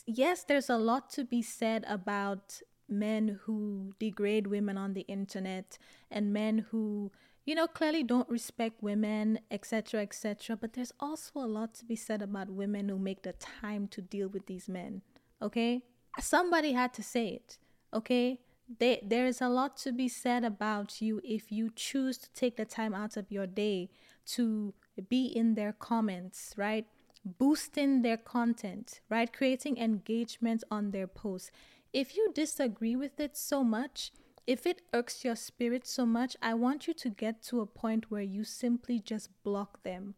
yes, 0.05 0.43
there's 0.43 0.69
a 0.69 0.77
lot 0.77 1.09
to 1.11 1.23
be 1.23 1.41
said 1.41 1.83
about 1.87 2.61
men 2.87 3.39
who 3.43 3.93
degrade 3.99 4.47
women 4.47 4.77
on 4.77 4.93
the 4.93 5.01
internet 5.01 5.77
and 6.09 6.31
men 6.31 6.67
who 6.69 7.11
you 7.45 7.53
know, 7.53 7.67
clearly 7.67 8.03
don't 8.03 8.29
respect 8.29 8.81
women, 8.81 9.39
etc., 9.51 10.01
etc. 10.01 10.57
But 10.57 10.73
there's 10.73 10.91
also 10.99 11.39
a 11.39 11.45
lot 11.45 11.75
to 11.75 11.85
be 11.85 11.95
said 11.95 12.21
about 12.21 12.49
women 12.49 12.89
who 12.89 12.97
make 12.97 13.21
the 13.21 13.33
time 13.33 13.87
to 13.89 14.01
deal 14.01 14.27
with 14.27 14.47
these 14.47 14.67
men. 14.67 15.03
Okay, 15.41 15.83
somebody 16.19 16.73
had 16.73 16.93
to 16.95 17.03
say 17.03 17.27
it. 17.27 17.59
Okay, 17.93 18.39
they, 18.79 18.99
there 19.03 19.27
is 19.27 19.41
a 19.41 19.49
lot 19.49 19.77
to 19.77 19.91
be 19.91 20.07
said 20.07 20.43
about 20.43 21.01
you 21.01 21.21
if 21.23 21.51
you 21.51 21.69
choose 21.75 22.17
to 22.17 22.31
take 22.33 22.57
the 22.57 22.65
time 22.65 22.95
out 22.95 23.15
of 23.15 23.31
your 23.31 23.45
day 23.45 23.89
to 24.25 24.73
be 25.07 25.25
in 25.25 25.53
their 25.53 25.71
comments, 25.71 26.53
right? 26.57 26.87
Boosting 27.23 28.01
their 28.01 28.17
content, 28.17 29.01
right? 29.09 29.31
Creating 29.31 29.77
engagement 29.77 30.63
on 30.71 30.91
their 30.91 31.07
posts. 31.07 31.51
If 31.93 32.15
you 32.15 32.31
disagree 32.33 32.95
with 32.95 33.19
it 33.19 33.37
so 33.37 33.63
much, 33.63 34.11
if 34.47 34.65
it 34.65 34.81
irks 34.93 35.25
your 35.25 35.35
spirit 35.35 35.87
so 35.87 36.05
much, 36.05 36.35
I 36.41 36.53
want 36.53 36.87
you 36.87 36.93
to 36.93 37.09
get 37.09 37.41
to 37.43 37.61
a 37.61 37.65
point 37.65 38.11
where 38.11 38.21
you 38.21 38.43
simply 38.43 38.99
just 38.99 39.29
block 39.43 39.83
them. 39.83 40.15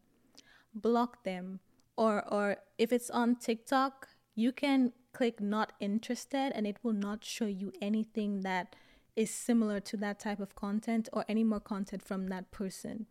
Block 0.74 1.24
them. 1.24 1.60
Or 1.96 2.22
or 2.32 2.58
if 2.76 2.92
it's 2.92 3.10
on 3.10 3.36
TikTok, 3.36 4.08
you 4.34 4.52
can 4.52 4.92
click 5.12 5.40
not 5.40 5.72
interested 5.80 6.52
and 6.54 6.66
it 6.66 6.76
will 6.82 6.92
not 6.92 7.24
show 7.24 7.46
you 7.46 7.72
anything 7.80 8.42
that 8.42 8.76
is 9.16 9.30
similar 9.30 9.80
to 9.80 9.96
that 9.96 10.20
type 10.20 10.38
of 10.38 10.54
content 10.54 11.08
or 11.12 11.24
any 11.28 11.42
more 11.42 11.58
content 11.58 12.02
from 12.02 12.28
that 12.28 12.50
person. 12.52 13.06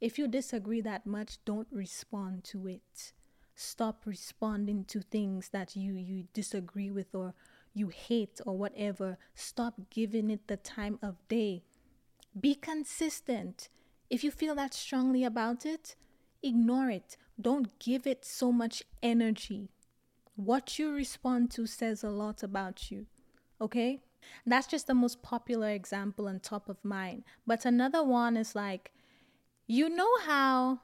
If 0.00 0.18
you 0.18 0.28
disagree 0.28 0.82
that 0.82 1.06
much, 1.06 1.38
don't 1.46 1.68
respond 1.70 2.44
to 2.44 2.66
it. 2.66 3.12
Stop 3.54 4.02
responding 4.04 4.84
to 4.84 5.00
things 5.00 5.48
that 5.50 5.74
you 5.74 5.94
you 5.94 6.24
disagree 6.34 6.90
with 6.90 7.14
or 7.14 7.32
you 7.76 7.88
hate 7.88 8.40
or 8.46 8.56
whatever, 8.56 9.18
stop 9.34 9.74
giving 9.90 10.30
it 10.30 10.48
the 10.48 10.56
time 10.56 10.98
of 11.02 11.16
day. 11.28 11.62
Be 12.38 12.54
consistent. 12.54 13.68
If 14.08 14.24
you 14.24 14.30
feel 14.30 14.54
that 14.54 14.72
strongly 14.72 15.24
about 15.24 15.66
it, 15.66 15.94
ignore 16.42 16.88
it. 16.88 17.18
Don't 17.38 17.78
give 17.78 18.06
it 18.06 18.24
so 18.24 18.50
much 18.50 18.82
energy. 19.02 19.68
What 20.36 20.78
you 20.78 20.90
respond 20.90 21.50
to 21.52 21.66
says 21.66 22.02
a 22.02 22.08
lot 22.08 22.42
about 22.42 22.90
you. 22.90 23.06
Okay? 23.60 24.00
That's 24.46 24.66
just 24.66 24.86
the 24.86 24.94
most 24.94 25.22
popular 25.22 25.68
example 25.68 26.28
on 26.28 26.40
top 26.40 26.70
of 26.70 26.82
mind. 26.82 27.24
But 27.46 27.66
another 27.66 28.02
one 28.02 28.38
is 28.38 28.54
like, 28.54 28.90
you 29.66 29.90
know 29.90 30.10
how 30.24 30.80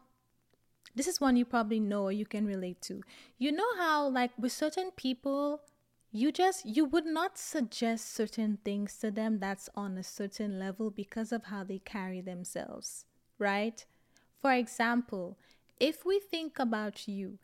this 0.94 1.07
is 1.07 1.22
one 1.22 1.37
you 1.37 1.46
probably 1.46 1.81
know 1.81 2.02
or 2.02 2.12
you 2.12 2.26
can 2.26 2.46
relate 2.46 2.83
to. 2.83 3.02
You 3.38 3.52
know 3.52 3.76
how, 3.78 4.09
like, 4.09 4.33
with 4.38 4.52
certain 4.52 4.90
people, 4.90 5.62
you 6.14 6.31
just 6.31 6.66
you 6.66 6.85
would 6.85 7.07
not 7.07 7.38
suggest 7.38 8.14
certain 8.14 8.59
things 8.64 8.98
to 8.98 9.11
them 9.11 9.38
that's 9.38 9.70
on 9.75 9.96
a 9.96 10.03
certain 10.03 10.59
level 10.59 10.90
because 10.90 11.33
of 11.33 11.44
how 11.44 11.64
they 11.64 11.79
carry 11.79 12.20
themselves 12.20 13.07
right? 13.38 13.85
For 14.37 14.53
example 14.53 15.38
if 15.81 16.05
we 16.05 16.20
think 16.20 16.59
about 16.59 17.09
you 17.09 17.38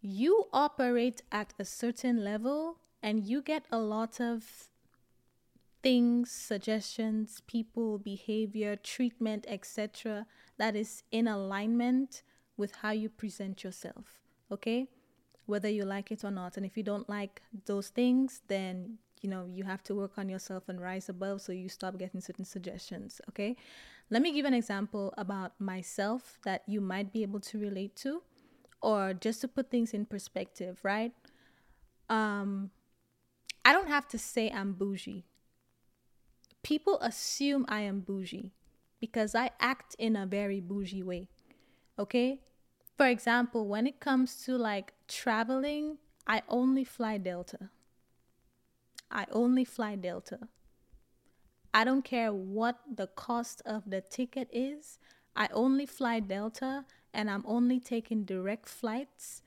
you 0.00 0.44
operate 0.52 1.22
at 1.30 1.52
a 1.58 1.64
certain 1.64 2.24
level 2.24 2.78
and 3.02 3.26
you 3.26 3.42
get 3.42 3.66
a 3.70 3.78
lot 3.78 4.20
of 4.20 4.68
things 5.82 6.30
suggestions 6.30 7.42
people 7.46 7.98
behavior 7.98 8.76
treatment 8.76 9.44
etc 9.46 10.26
that 10.56 10.74
is 10.74 11.02
in 11.12 11.28
alignment 11.28 12.22
with 12.56 12.76
how 12.76 12.90
you 12.90 13.08
present 13.08 13.62
yourself 13.62 14.22
okay 14.50 14.88
whether 15.46 15.68
you 15.68 15.84
like 15.84 16.10
it 16.10 16.24
or 16.24 16.30
not. 16.30 16.56
And 16.56 16.66
if 16.66 16.76
you 16.76 16.82
don't 16.82 17.08
like 17.08 17.42
those 17.66 17.88
things, 17.88 18.42
then 18.48 18.98
you 19.22 19.30
know 19.30 19.46
you 19.50 19.64
have 19.64 19.82
to 19.82 19.94
work 19.94 20.12
on 20.18 20.28
yourself 20.28 20.68
and 20.68 20.80
rise 20.80 21.08
above 21.08 21.40
so 21.40 21.50
you 21.52 21.68
stop 21.68 21.98
getting 21.98 22.20
certain 22.20 22.44
suggestions 22.44 23.20
okay? 23.28 23.56
Let 24.10 24.22
me 24.22 24.32
give 24.32 24.44
an 24.44 24.54
example 24.54 25.12
about 25.18 25.60
myself 25.60 26.38
that 26.44 26.62
you 26.68 26.80
might 26.80 27.12
be 27.12 27.22
able 27.22 27.40
to 27.40 27.58
relate 27.58 27.96
to 27.96 28.22
or 28.80 29.14
just 29.14 29.40
to 29.40 29.48
put 29.48 29.70
things 29.70 29.92
in 29.94 30.06
perspective 30.06 30.78
right? 30.82 31.12
Um 32.08 32.70
i 33.64 33.72
don't 33.72 33.88
have 33.88 34.06
to 34.08 34.18
say 34.18 34.50
i'm 34.50 34.72
bougie. 34.72 35.24
People 36.62 36.98
assume 37.00 37.64
i 37.68 37.80
am 37.80 38.00
bougie 38.00 38.52
because 39.00 39.34
i 39.34 39.50
act 39.60 39.96
in 39.98 40.16
a 40.16 40.26
very 40.26 40.60
bougie 40.60 41.02
way 41.02 41.28
okay 41.98 42.40
for 42.96 43.06
example, 43.06 43.66
when 43.66 43.86
it 43.86 44.00
comes 44.00 44.42
to 44.44 44.56
like 44.56 44.94
traveling, 45.06 45.98
I 46.26 46.42
only 46.48 46.84
fly 46.84 47.18
Delta. 47.18 47.70
I 49.10 49.26
only 49.30 49.64
fly 49.64 49.96
Delta. 49.96 50.48
I 51.74 51.84
don't 51.84 52.04
care 52.04 52.32
what 52.32 52.80
the 52.90 53.06
cost 53.06 53.60
of 53.66 53.82
the 53.90 54.00
ticket 54.00 54.48
is. 54.50 54.98
I 55.36 55.48
only 55.52 55.84
fly 55.84 56.20
Delta 56.20 56.86
and 57.12 57.30
I'm 57.30 57.44
only 57.46 57.78
taking 57.78 58.24
direct 58.24 58.68
flights 58.68 59.42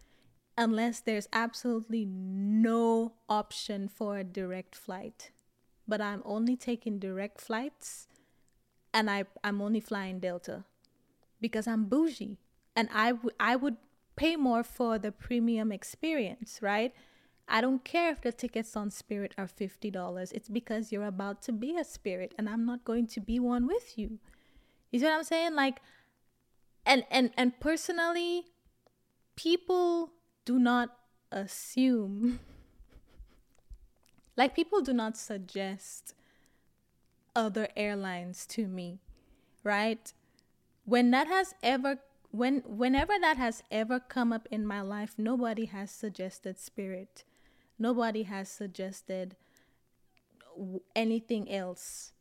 unless 0.56 1.00
there's 1.00 1.28
absolutely 1.34 2.06
no 2.06 3.14
option 3.28 3.88
for 3.88 4.18
a 4.18 4.24
direct 4.24 4.76
flight. 4.76 5.32
But 5.88 6.02
I'm 6.02 6.22
only 6.24 6.56
taking 6.56 7.00
direct 7.00 7.42
flights 7.42 8.08
and 8.94 9.10
I, 9.10 9.26
I'm 9.44 9.60
only 9.60 9.80
flying 9.80 10.20
Delta 10.20 10.66
because 11.42 11.68
I'm 11.68 11.86
bougie 11.86 12.38
and 12.76 12.90
I, 12.94 13.12
w- 13.12 13.36
I 13.40 13.56
would 13.56 13.78
pay 14.16 14.36
more 14.36 14.64
for 14.64 15.00
the 15.00 15.12
premium 15.12 15.72
experience, 15.72 16.60
right? 16.62 16.94
I 17.48 17.62
don't 17.62 17.84
care 17.84 18.12
if 18.12 18.22
the 18.22 18.32
tickets 18.32 18.76
on 18.76 18.92
Spirit 18.92 19.34
are 19.38 19.48
$50. 19.48 20.32
It's 20.34 20.50
because 20.50 20.92
you're 20.92 21.06
about 21.06 21.42
to 21.44 21.52
be 21.52 21.78
a 21.78 21.84
spirit 21.84 22.36
and 22.38 22.48
I'm 22.48 22.66
not 22.66 22.86
going 22.86 23.08
to 23.08 23.20
be 23.20 23.40
one 23.40 23.66
with 23.66 23.98
you. 23.98 24.20
You 24.92 25.00
see 25.00 25.06
what 25.06 25.16
I'm 25.16 25.24
saying? 25.24 25.56
Like 25.56 25.82
and 26.86 27.06
and 27.12 27.32
and 27.38 27.60
personally 27.60 28.46
people 29.36 30.12
do 30.46 30.58
not 30.60 30.90
assume 31.32 32.40
like 34.38 34.56
people 34.56 34.82
do 34.82 34.94
not 34.94 35.16
suggest 35.18 36.14
other 37.36 37.68
airlines 37.78 38.46
to 38.48 38.68
me, 38.68 39.00
right? 39.64 40.12
When 40.84 41.12
that 41.12 41.28
has 41.28 41.54
ever 41.62 42.00
when 42.32 42.60
whenever 42.66 43.14
that 43.20 43.38
has 43.38 43.64
ever 43.72 44.00
come 44.00 44.32
up 44.32 44.48
in 44.52 44.66
my 44.66 44.82
life 44.82 45.16
nobody 45.18 45.66
has 45.66 45.90
suggested 45.90 46.60
spirit 46.60 47.24
nobody 47.78 48.24
has 48.24 48.50
suggested 48.50 49.36
anything 50.96 51.52
else 51.52 52.12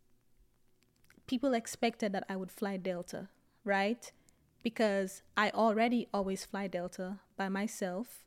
people 1.27 1.53
expected 1.53 2.13
that 2.13 2.25
i 2.29 2.37
would 2.37 2.51
fly 2.51 2.77
delta 2.77 3.29
right? 3.69 4.11
Because 4.63 5.23
I 5.37 5.51
already 5.51 6.09
always 6.13 6.45
fly 6.45 6.67
Delta 6.67 7.21
by 7.37 7.49
myself. 7.49 8.25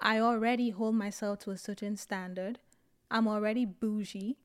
I 0.00 0.20
already 0.20 0.70
hold 0.70 0.94
myself 0.94 1.40
to 1.40 1.50
a 1.50 1.56
certain 1.56 1.96
standard. 1.96 2.60
I'm 3.10 3.26
already 3.26 3.64
bougie 3.64 4.36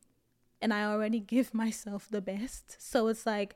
and 0.62 0.74
I 0.74 0.86
already 0.86 1.20
give 1.36 1.54
myself 1.54 2.08
the 2.10 2.22
best. 2.22 2.78
So 2.80 3.08
it's 3.08 3.26
like 3.26 3.56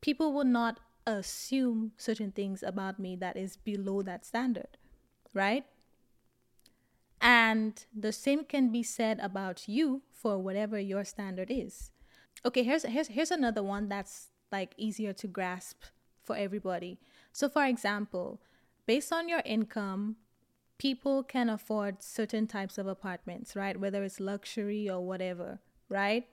people 0.00 0.32
will 0.32 0.44
not 0.44 0.80
assume 1.06 1.92
certain 1.96 2.32
things 2.32 2.62
about 2.62 2.98
me 2.98 3.16
that 3.16 3.36
is 3.36 3.56
below 3.56 4.02
that 4.02 4.24
standard, 4.24 4.78
right? 5.34 5.64
And 7.20 7.84
the 7.94 8.12
same 8.12 8.44
can 8.44 8.72
be 8.72 8.82
said 8.82 9.20
about 9.20 9.68
you 9.68 10.02
for 10.10 10.38
whatever 10.38 10.78
your 10.78 11.04
standard 11.04 11.50
is. 11.50 11.90
Okay, 12.44 12.64
here's 12.64 12.82
here's 12.84 13.08
here's 13.08 13.30
another 13.30 13.62
one 13.62 13.88
that's 13.88 14.28
like 14.50 14.74
easier 14.76 15.12
to 15.12 15.28
grasp 15.28 15.84
for 16.24 16.36
everybody. 16.36 16.98
So 17.32 17.48
for 17.48 17.64
example, 17.64 18.40
based 18.86 19.12
on 19.12 19.28
your 19.28 19.42
income, 19.44 20.16
people 20.78 21.22
can 21.22 21.48
afford 21.48 22.02
certain 22.02 22.48
types 22.48 22.76
of 22.76 22.88
apartments, 22.88 23.54
right? 23.54 23.78
Whether 23.78 24.02
it's 24.02 24.18
luxury 24.18 24.90
or 24.90 25.00
whatever, 25.00 25.60
right? 25.88 26.26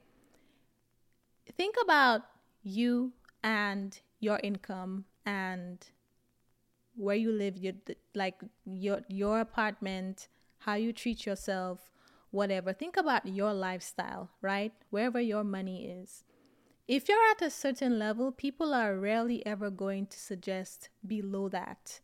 Think 1.56 1.76
about 1.82 2.22
you 2.62 3.12
and 3.42 3.98
your 4.20 4.38
income 4.42 5.04
and 5.26 5.84
where 6.96 7.16
you 7.16 7.32
live, 7.32 7.56
your 7.56 7.74
like 8.14 8.40
your 8.64 9.00
your 9.08 9.40
apartment, 9.40 10.28
how 10.58 10.74
you 10.74 10.92
treat 10.92 11.26
yourself, 11.26 11.90
whatever. 12.30 12.72
Think 12.72 12.96
about 12.96 13.26
your 13.26 13.52
lifestyle, 13.52 14.30
right? 14.40 14.72
Wherever 14.90 15.20
your 15.20 15.44
money 15.44 15.86
is. 15.86 16.24
If 16.86 17.08
you're 17.08 17.30
at 17.30 17.42
a 17.42 17.50
certain 17.50 17.98
level, 17.98 18.32
people 18.32 18.74
are 18.74 18.96
rarely 18.96 19.46
ever 19.46 19.70
going 19.70 20.06
to 20.06 20.18
suggest 20.18 20.88
below 21.06 21.48
that 21.48 22.00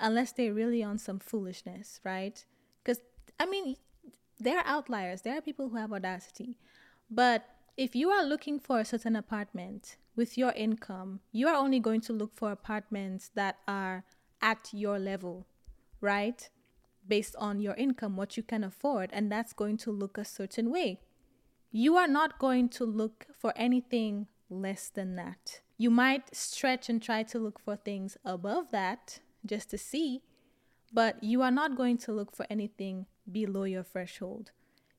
unless 0.00 0.32
they're 0.32 0.54
really 0.54 0.82
on 0.82 0.98
some 0.98 1.18
foolishness, 1.18 2.00
right? 2.04 2.44
Because, 2.82 3.00
I 3.38 3.46
mean, 3.46 3.76
there 4.38 4.58
are 4.58 4.66
outliers, 4.66 5.22
there 5.22 5.36
are 5.36 5.40
people 5.40 5.68
who 5.68 5.76
have 5.76 5.92
audacity. 5.92 6.56
But 7.10 7.44
if 7.76 7.94
you 7.94 8.10
are 8.10 8.24
looking 8.24 8.58
for 8.58 8.80
a 8.80 8.84
certain 8.84 9.16
apartment 9.16 9.96
with 10.14 10.38
your 10.38 10.52
income, 10.52 11.20
you 11.30 11.46
are 11.46 11.54
only 11.54 11.78
going 11.78 12.00
to 12.02 12.12
look 12.12 12.34
for 12.34 12.50
apartments 12.50 13.30
that 13.34 13.58
are 13.68 14.04
at 14.40 14.70
your 14.72 14.98
level, 14.98 15.46
right? 16.00 16.48
Based 17.06 17.36
on 17.36 17.60
your 17.60 17.74
income, 17.74 18.16
what 18.16 18.36
you 18.36 18.42
can 18.42 18.64
afford, 18.64 19.10
and 19.12 19.30
that's 19.30 19.52
going 19.52 19.76
to 19.78 19.90
look 19.90 20.16
a 20.16 20.24
certain 20.24 20.70
way. 20.70 21.00
You 21.70 21.96
are 21.96 22.08
not 22.08 22.38
going 22.38 22.70
to 22.70 22.84
look 22.84 23.26
for 23.38 23.52
anything 23.56 24.26
less 24.48 24.88
than 24.88 25.16
that. 25.16 25.60
You 25.76 25.90
might 25.90 26.34
stretch 26.34 26.88
and 26.88 27.02
try 27.02 27.24
to 27.24 27.38
look 27.38 27.58
for 27.58 27.76
things 27.76 28.16
above 28.24 28.70
that 28.70 29.20
just 29.44 29.68
to 29.70 29.78
see, 29.78 30.22
but 30.92 31.22
you 31.22 31.42
are 31.42 31.50
not 31.50 31.76
going 31.76 31.98
to 31.98 32.12
look 32.12 32.34
for 32.34 32.46
anything 32.48 33.04
below 33.30 33.64
your 33.64 33.82
threshold. 33.82 34.52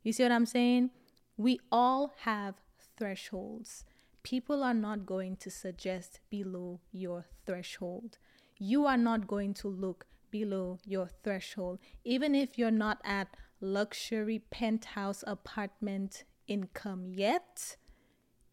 You 0.03 0.13
see 0.13 0.21
what 0.21 0.31
I'm 0.31 0.45
saying? 0.45 0.91
We 1.37 1.59
all 1.71 2.13
have 2.19 2.55
thresholds. 2.97 3.85
People 4.23 4.63
are 4.63 4.73
not 4.73 5.05
going 5.05 5.37
to 5.37 5.49
suggest 5.49 6.19
below 6.29 6.81
your 6.91 7.25
threshold. 7.45 8.17
You 8.57 8.85
are 8.85 8.97
not 8.97 9.27
going 9.27 9.53
to 9.55 9.67
look 9.67 10.05
below 10.31 10.79
your 10.85 11.09
threshold, 11.23 11.79
even 12.03 12.35
if 12.35 12.57
you're 12.57 12.71
not 12.71 12.99
at 13.05 13.27
luxury 13.61 14.39
penthouse 14.49 15.23
apartment 15.25 16.23
income 16.47 17.11
yet. 17.13 17.77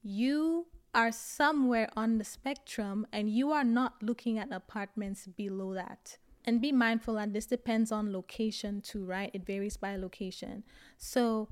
You 0.02 0.66
are 0.94 1.10
somewhere 1.10 1.88
on 1.96 2.18
the 2.18 2.24
spectrum 2.24 3.06
and 3.12 3.28
you 3.28 3.50
are 3.50 3.64
not 3.64 4.02
looking 4.02 4.38
at 4.38 4.52
apartments 4.52 5.26
below 5.26 5.74
that. 5.74 6.18
And 6.44 6.60
be 6.60 6.72
mindful 6.72 7.14
that 7.14 7.32
this 7.32 7.46
depends 7.46 7.90
on 7.90 8.12
location 8.12 8.82
too, 8.82 9.04
right? 9.04 9.30
It 9.32 9.46
varies 9.46 9.76
by 9.76 9.96
location. 9.96 10.62
So 10.98 11.48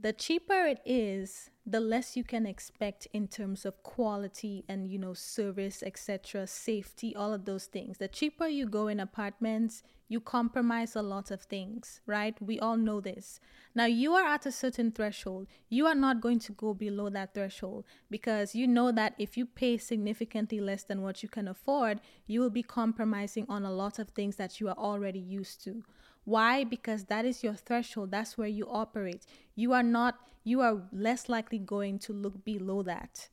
the 0.00 0.12
cheaper 0.12 0.66
it 0.66 0.80
is, 0.84 1.50
the 1.66 1.80
less 1.80 2.16
you 2.16 2.24
can 2.24 2.46
expect 2.46 3.08
in 3.12 3.26
terms 3.26 3.64
of 3.64 3.82
quality 3.82 4.64
and 4.68 4.86
you 4.86 4.98
know 4.98 5.14
service 5.14 5.82
etc 5.82 6.46
safety 6.46 7.14
all 7.16 7.32
of 7.32 7.44
those 7.44 7.66
things. 7.66 7.98
The 7.98 8.08
cheaper 8.08 8.46
you 8.46 8.66
go 8.66 8.88
in 8.88 9.00
apartments 9.00 9.82
you 10.14 10.20
compromise 10.20 10.96
a 10.96 11.02
lot 11.02 11.30
of 11.30 11.42
things 11.42 12.00
right 12.06 12.40
we 12.40 12.58
all 12.60 12.76
know 12.76 13.00
this 13.00 13.40
now 13.74 13.84
you 13.84 14.14
are 14.14 14.26
at 14.34 14.46
a 14.46 14.52
certain 14.52 14.90
threshold 14.90 15.46
you 15.68 15.86
are 15.86 16.00
not 16.06 16.20
going 16.20 16.38
to 16.38 16.52
go 16.52 16.72
below 16.72 17.08
that 17.10 17.34
threshold 17.34 17.84
because 18.10 18.54
you 18.54 18.66
know 18.66 18.90
that 18.92 19.14
if 19.18 19.36
you 19.36 19.44
pay 19.44 19.76
significantly 19.76 20.60
less 20.60 20.84
than 20.84 21.02
what 21.02 21.22
you 21.22 21.28
can 21.28 21.48
afford 21.48 22.00
you 22.26 22.40
will 22.40 22.56
be 22.60 22.62
compromising 22.62 23.46
on 23.48 23.64
a 23.64 23.72
lot 23.72 23.98
of 23.98 24.08
things 24.10 24.36
that 24.36 24.60
you 24.60 24.68
are 24.68 24.78
already 24.78 25.18
used 25.18 25.62
to 25.64 25.82
why? 26.24 26.64
Because 26.64 27.04
that 27.04 27.24
is 27.24 27.44
your 27.44 27.54
threshold. 27.54 28.10
That's 28.10 28.38
where 28.38 28.48
you 28.48 28.66
operate. 28.70 29.26
You 29.54 29.72
are 29.72 29.82
not, 29.82 30.16
you 30.42 30.60
are 30.62 30.82
less 30.92 31.28
likely 31.28 31.58
going 31.58 31.98
to 32.00 32.12
look 32.12 32.44
below 32.44 32.82
that. 32.82 33.28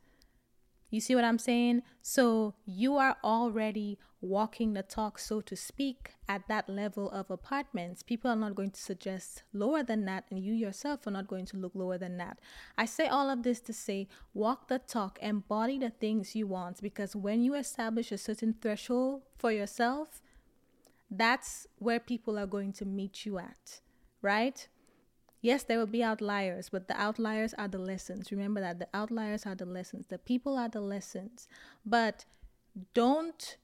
You 0.92 1.00
see 1.00 1.16
what 1.16 1.24
I'm 1.24 1.40
saying? 1.40 1.82
So 2.02 2.54
you 2.66 2.98
are 2.98 3.18
already 3.24 3.98
walking 4.20 4.74
the 4.74 4.84
talk, 4.84 5.18
so 5.18 5.42
to 5.42 5.56
speak, 5.56 6.12
at 6.30 6.48
that 6.48 6.70
level 6.70 7.10
of 7.10 7.32
apartments. 7.32 8.04
People 8.04 8.30
are 8.30 8.36
not 8.36 8.54
going 8.54 8.70
to 8.72 8.80
suggest 8.80 9.44
lower 9.54 9.82
than 9.82 10.06
that, 10.06 10.26
and 10.30 10.40
you 10.40 10.54
yourself 10.54 11.08
are 11.08 11.12
not 11.12 11.28
going 11.28 11.46
to 11.48 11.58
look 11.58 11.74
lower 11.74 11.98
than 11.98 12.18
that. 12.18 12.38
I 12.78 12.86
say 12.86 13.08
all 13.08 13.30
of 13.30 13.42
this 13.42 13.62
to 13.62 13.74
say 13.74 14.08
walk 14.34 14.68
the 14.68 14.80
talk, 14.80 15.18
embody 15.22 15.80
the 15.80 15.90
things 15.90 16.36
you 16.36 16.46
want, 16.46 16.82
because 16.82 17.16
when 17.16 17.42
you 17.42 17.56
establish 17.56 18.12
a 18.12 18.18
certain 18.18 18.54
threshold 18.62 19.24
for 19.38 19.52
yourself, 19.52 20.22
that's 21.10 21.66
where 21.80 22.00
people 22.00 22.38
are 22.38 22.46
going 22.46 22.74
to 22.74 22.86
meet 22.86 23.26
you 23.26 23.40
at, 23.40 23.82
right? 24.22 24.68
Yes, 25.42 25.64
there 25.64 25.80
will 25.80 25.88
be 25.88 26.04
outliers, 26.04 26.70
but 26.70 26.88
the 26.88 27.00
outliers 27.00 27.54
are 27.56 27.68
the 27.68 27.80
lessons. 27.80 28.32
Remember 28.32 28.62
that 28.62 28.78
the 28.80 28.88
outliers 28.94 29.46
are 29.46 29.56
the 29.56 29.66
lessons, 29.66 30.08
the 30.08 30.20
people 30.20 30.58
are 30.58 30.70
the 30.70 30.82
lessons. 30.82 31.48
But 31.86 32.26
don't, 32.94 33.58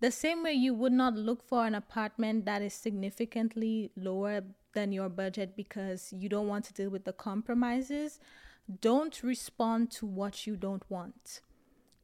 the 0.00 0.10
same 0.10 0.42
way 0.42 0.52
you 0.52 0.74
would 0.74 0.92
not 0.92 1.14
look 1.14 1.42
for 1.42 1.66
an 1.66 1.74
apartment 1.74 2.44
that 2.44 2.60
is 2.60 2.74
significantly 2.74 3.90
lower 3.96 4.42
than 4.74 4.92
your 4.92 5.08
budget 5.08 5.56
because 5.56 6.12
you 6.12 6.28
don't 6.28 6.48
want 6.48 6.66
to 6.66 6.74
deal 6.74 6.90
with 6.90 7.04
the 7.04 7.12
compromises, 7.12 8.20
don't 8.80 9.22
respond 9.22 9.90
to 9.90 10.06
what 10.06 10.46
you 10.46 10.56
don't 10.56 10.88
want 10.90 11.40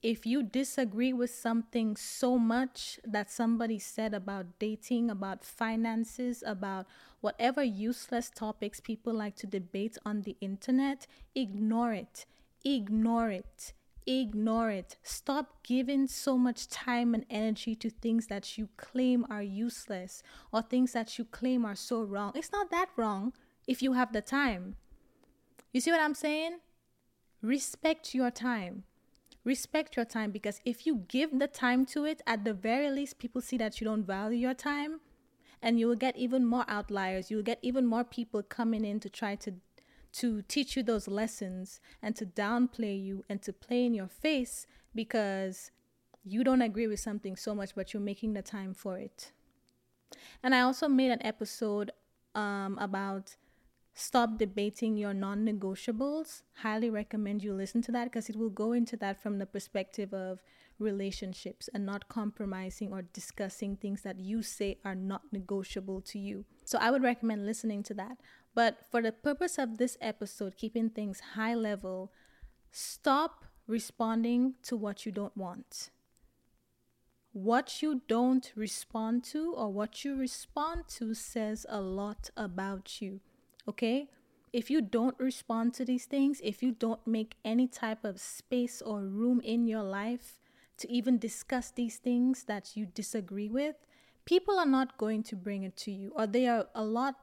if 0.03 0.25
you 0.25 0.43
disagree 0.43 1.13
with 1.13 1.31
something 1.31 1.97
so 1.97 2.39
much 2.39 3.01
that 3.05 3.31
somebody 3.31 3.79
said 3.79 4.15
about 4.15 4.59
dating, 4.61 5.11
about 5.11 5.45
finances, 5.45 6.45
about 6.47 6.87
whatever 7.21 7.63
useless 7.65 8.31
topics 8.33 8.79
people 8.79 9.13
like 9.13 9.35
to 9.37 9.47
debate 9.47 9.99
on 10.07 10.23
the 10.23 10.37
internet, 10.41 11.07
ignore 11.35 11.93
it. 11.93 12.27
Ignore 12.65 13.31
it. 13.31 13.73
Ignore 14.07 14.71
it. 14.71 14.97
Stop 15.03 15.65
giving 15.65 16.07
so 16.07 16.39
much 16.39 16.69
time 16.69 17.13
and 17.13 17.27
energy 17.29 17.75
to 17.75 17.91
things 17.91 18.29
that 18.29 18.57
you 18.57 18.69
claim 18.77 19.27
are 19.29 19.43
useless 19.43 20.23
or 20.53 20.63
things 20.63 20.93
that 20.93 21.19
you 21.19 21.25
claim 21.25 21.65
are 21.65 21.75
so 21.75 22.03
wrong. 22.03 22.33
It's 22.37 22.53
not 22.53 22.71
that 22.71 22.89
wrong 22.97 23.33
if 23.67 23.83
you 23.83 23.95
have 23.95 24.13
the 24.13 24.23
time. 24.23 24.77
You 25.73 25.81
see 25.81 25.91
what 25.91 26.01
I'm 26.01 26.15
saying? 26.15 26.59
Respect 27.43 28.15
your 28.15 28.31
time 28.31 28.85
respect 29.49 29.97
your 29.97 30.05
time 30.05 30.31
because 30.31 30.61
if 30.65 30.87
you 30.87 31.05
give 31.09 31.39
the 31.39 31.49
time 31.49 31.87
to 31.87 32.05
it, 32.05 32.21
at 32.27 32.45
the 32.45 32.53
very 32.53 32.91
least, 32.91 33.19
people 33.19 33.41
see 33.41 33.57
that 33.57 33.81
you 33.81 33.87
don't 33.87 34.07
value 34.07 34.39
your 34.39 34.55
time 34.55 35.01
and 35.63 35.81
you 35.81 35.89
will 35.89 35.97
get 35.97 36.17
even 36.17 36.45
more 36.45 36.67
outliers. 36.69 37.31
You'll 37.31 37.43
get 37.43 37.59
even 37.63 37.87
more 37.87 38.05
people 38.05 38.43
coming 38.43 38.85
in 38.85 39.01
to 39.01 39.09
try 39.09 39.35
to 39.37 39.55
to 40.11 40.41
teach 40.43 40.75
you 40.75 40.83
those 40.83 41.07
lessons 41.07 41.81
and 42.03 42.17
to 42.17 42.25
downplay 42.25 42.97
you 43.05 43.25
and 43.29 43.43
to 43.43 43.53
play 43.53 43.85
in 43.85 43.93
your 43.93 44.09
face 44.09 44.67
because 44.95 45.71
you 46.25 46.43
don't 46.43 46.63
agree 46.63 46.87
with 46.87 46.99
something 46.99 47.37
so 47.37 47.55
much 47.55 47.75
but 47.75 47.93
you're 47.93 48.01
making 48.13 48.33
the 48.33 48.41
time 48.43 48.73
for 48.73 48.97
it. 48.97 49.33
And 50.43 50.55
I 50.55 50.61
also 50.61 50.89
made 50.89 51.11
an 51.11 51.23
episode 51.23 51.91
um, 52.35 52.79
about 52.81 53.37
Stop 54.01 54.39
debating 54.39 54.97
your 54.97 55.13
non 55.13 55.45
negotiables. 55.45 56.43
Highly 56.59 56.89
recommend 56.89 57.43
you 57.43 57.53
listen 57.53 57.83
to 57.83 57.91
that 57.91 58.05
because 58.05 58.29
it 58.29 58.37
will 58.37 58.49
go 58.49 58.71
into 58.71 58.97
that 58.99 59.21
from 59.21 59.41
the 59.41 59.45
perspective 59.45 60.15
of 60.15 60.41
relationships 60.79 61.69
and 61.75 61.85
not 61.85 62.09
compromising 62.09 62.93
or 62.93 63.03
discussing 63.03 63.75
things 63.75 64.03
that 64.03 64.21
you 64.21 64.41
say 64.41 64.79
are 64.85 64.95
not 64.95 65.23
negotiable 65.33 66.01
to 66.03 66.17
you. 66.21 66.45
So 66.65 66.79
I 66.81 66.93
would 66.93 67.03
recommend 67.03 67.45
listening 67.45 67.83
to 67.83 67.95
that. 67.95 68.19
But 68.55 68.79
for 68.89 69.03
the 69.03 69.11
purpose 69.11 69.59
of 69.59 69.79
this 69.79 69.99
episode, 70.01 70.57
keeping 70.57 70.91
things 70.91 71.35
high 71.35 71.57
level, 71.57 72.13
stop 72.71 73.47
responding 73.67 74.55
to 74.63 74.77
what 74.77 75.07
you 75.07 75.11
don't 75.11 75.37
want. 75.37 75.91
What 77.33 77.83
you 77.83 78.03
don't 78.07 78.53
respond 78.55 79.25
to 79.33 79.55
or 79.57 79.73
what 79.73 80.05
you 80.05 80.17
respond 80.17 80.85
to 80.99 81.15
says 81.15 81.67
a 81.69 81.81
lot 81.81 82.31
about 82.37 83.03
you. 83.03 83.19
Okay? 83.69 84.09
If 84.53 84.71
you 84.71 84.81
don't 84.81 85.19
respond 85.19 85.75
to 85.75 85.85
these 85.85 86.07
things, 86.07 86.41
if 86.43 86.63
you 86.63 86.73
don't 86.73 87.07
make 87.07 87.35
any 87.45 87.67
type 87.67 88.05
of 88.05 88.19
space 88.19 88.81
or 88.81 89.03
room 89.03 89.41
in 89.41 89.67
your 89.67 89.83
life 89.83 90.39
to 90.79 90.91
even 90.91 91.19
discuss 91.19 91.71
these 91.71 91.97
things 91.97 92.45
that 92.45 92.77
you 92.77 92.87
disagree 92.87 93.51
with, 93.51 93.77
people 94.25 94.59
are 94.59 94.67
not 94.67 94.97
going 94.97 95.23
to 95.25 95.37
bring 95.37 95.65
it 95.65 95.77
to 95.77 95.91
you, 95.91 96.13
or 96.17 96.27
they 96.27 96.47
are 96.47 96.67
a 96.75 96.85
lot 96.85 97.17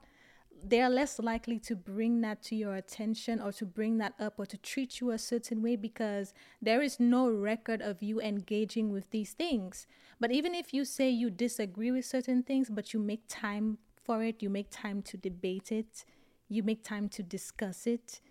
they 0.63 0.81
are 0.81 0.89
less 0.89 1.19
likely 1.19 1.59
to 1.59 1.75
bring 1.75 2.21
that 2.21 2.41
to 2.41 2.55
your 2.55 2.75
attention 2.75 3.39
or 3.39 3.51
to 3.51 3.65
bring 3.65 3.97
that 3.97 4.13
up 4.19 4.35
or 4.37 4.45
to 4.45 4.57
treat 4.57 4.99
you 4.99 5.11
a 5.11 5.17
certain 5.17 5.61
way 5.61 5.75
because 5.75 6.33
there 6.61 6.81
is 6.81 6.99
no 6.99 7.29
record 7.29 7.81
of 7.81 8.01
you 8.01 8.19
engaging 8.19 8.91
with 8.91 9.09
these 9.11 9.33
things. 9.33 9.85
But 10.19 10.31
even 10.31 10.55
if 10.55 10.73
you 10.73 10.85
say 10.85 11.09
you 11.09 11.29
disagree 11.29 11.91
with 11.91 12.05
certain 12.05 12.41
things, 12.41 12.69
but 12.69 12.93
you 12.93 12.99
make 12.99 13.23
time 13.27 13.77
for 14.03 14.23
it, 14.23 14.41
you 14.41 14.49
make 14.49 14.69
time 14.71 15.01
to 15.03 15.17
debate 15.17 15.71
it, 15.71 16.05
you 16.47 16.63
make 16.63 16.83
time 16.83 17.09
to 17.09 17.23
discuss 17.23 17.87
it, 17.87 18.21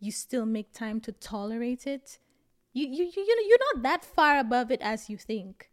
you 0.00 0.10
still 0.10 0.46
make 0.46 0.72
time 0.72 1.00
to 1.00 1.12
tolerate 1.12 1.86
it, 1.86 2.18
you, 2.72 2.88
you, 2.88 3.04
you, 3.04 3.22
you 3.22 3.36
know, 3.36 3.48
you're 3.48 3.74
not 3.74 3.82
that 3.84 4.04
far 4.04 4.38
above 4.38 4.70
it 4.70 4.80
as 4.82 5.08
you 5.08 5.16
think. 5.16 5.70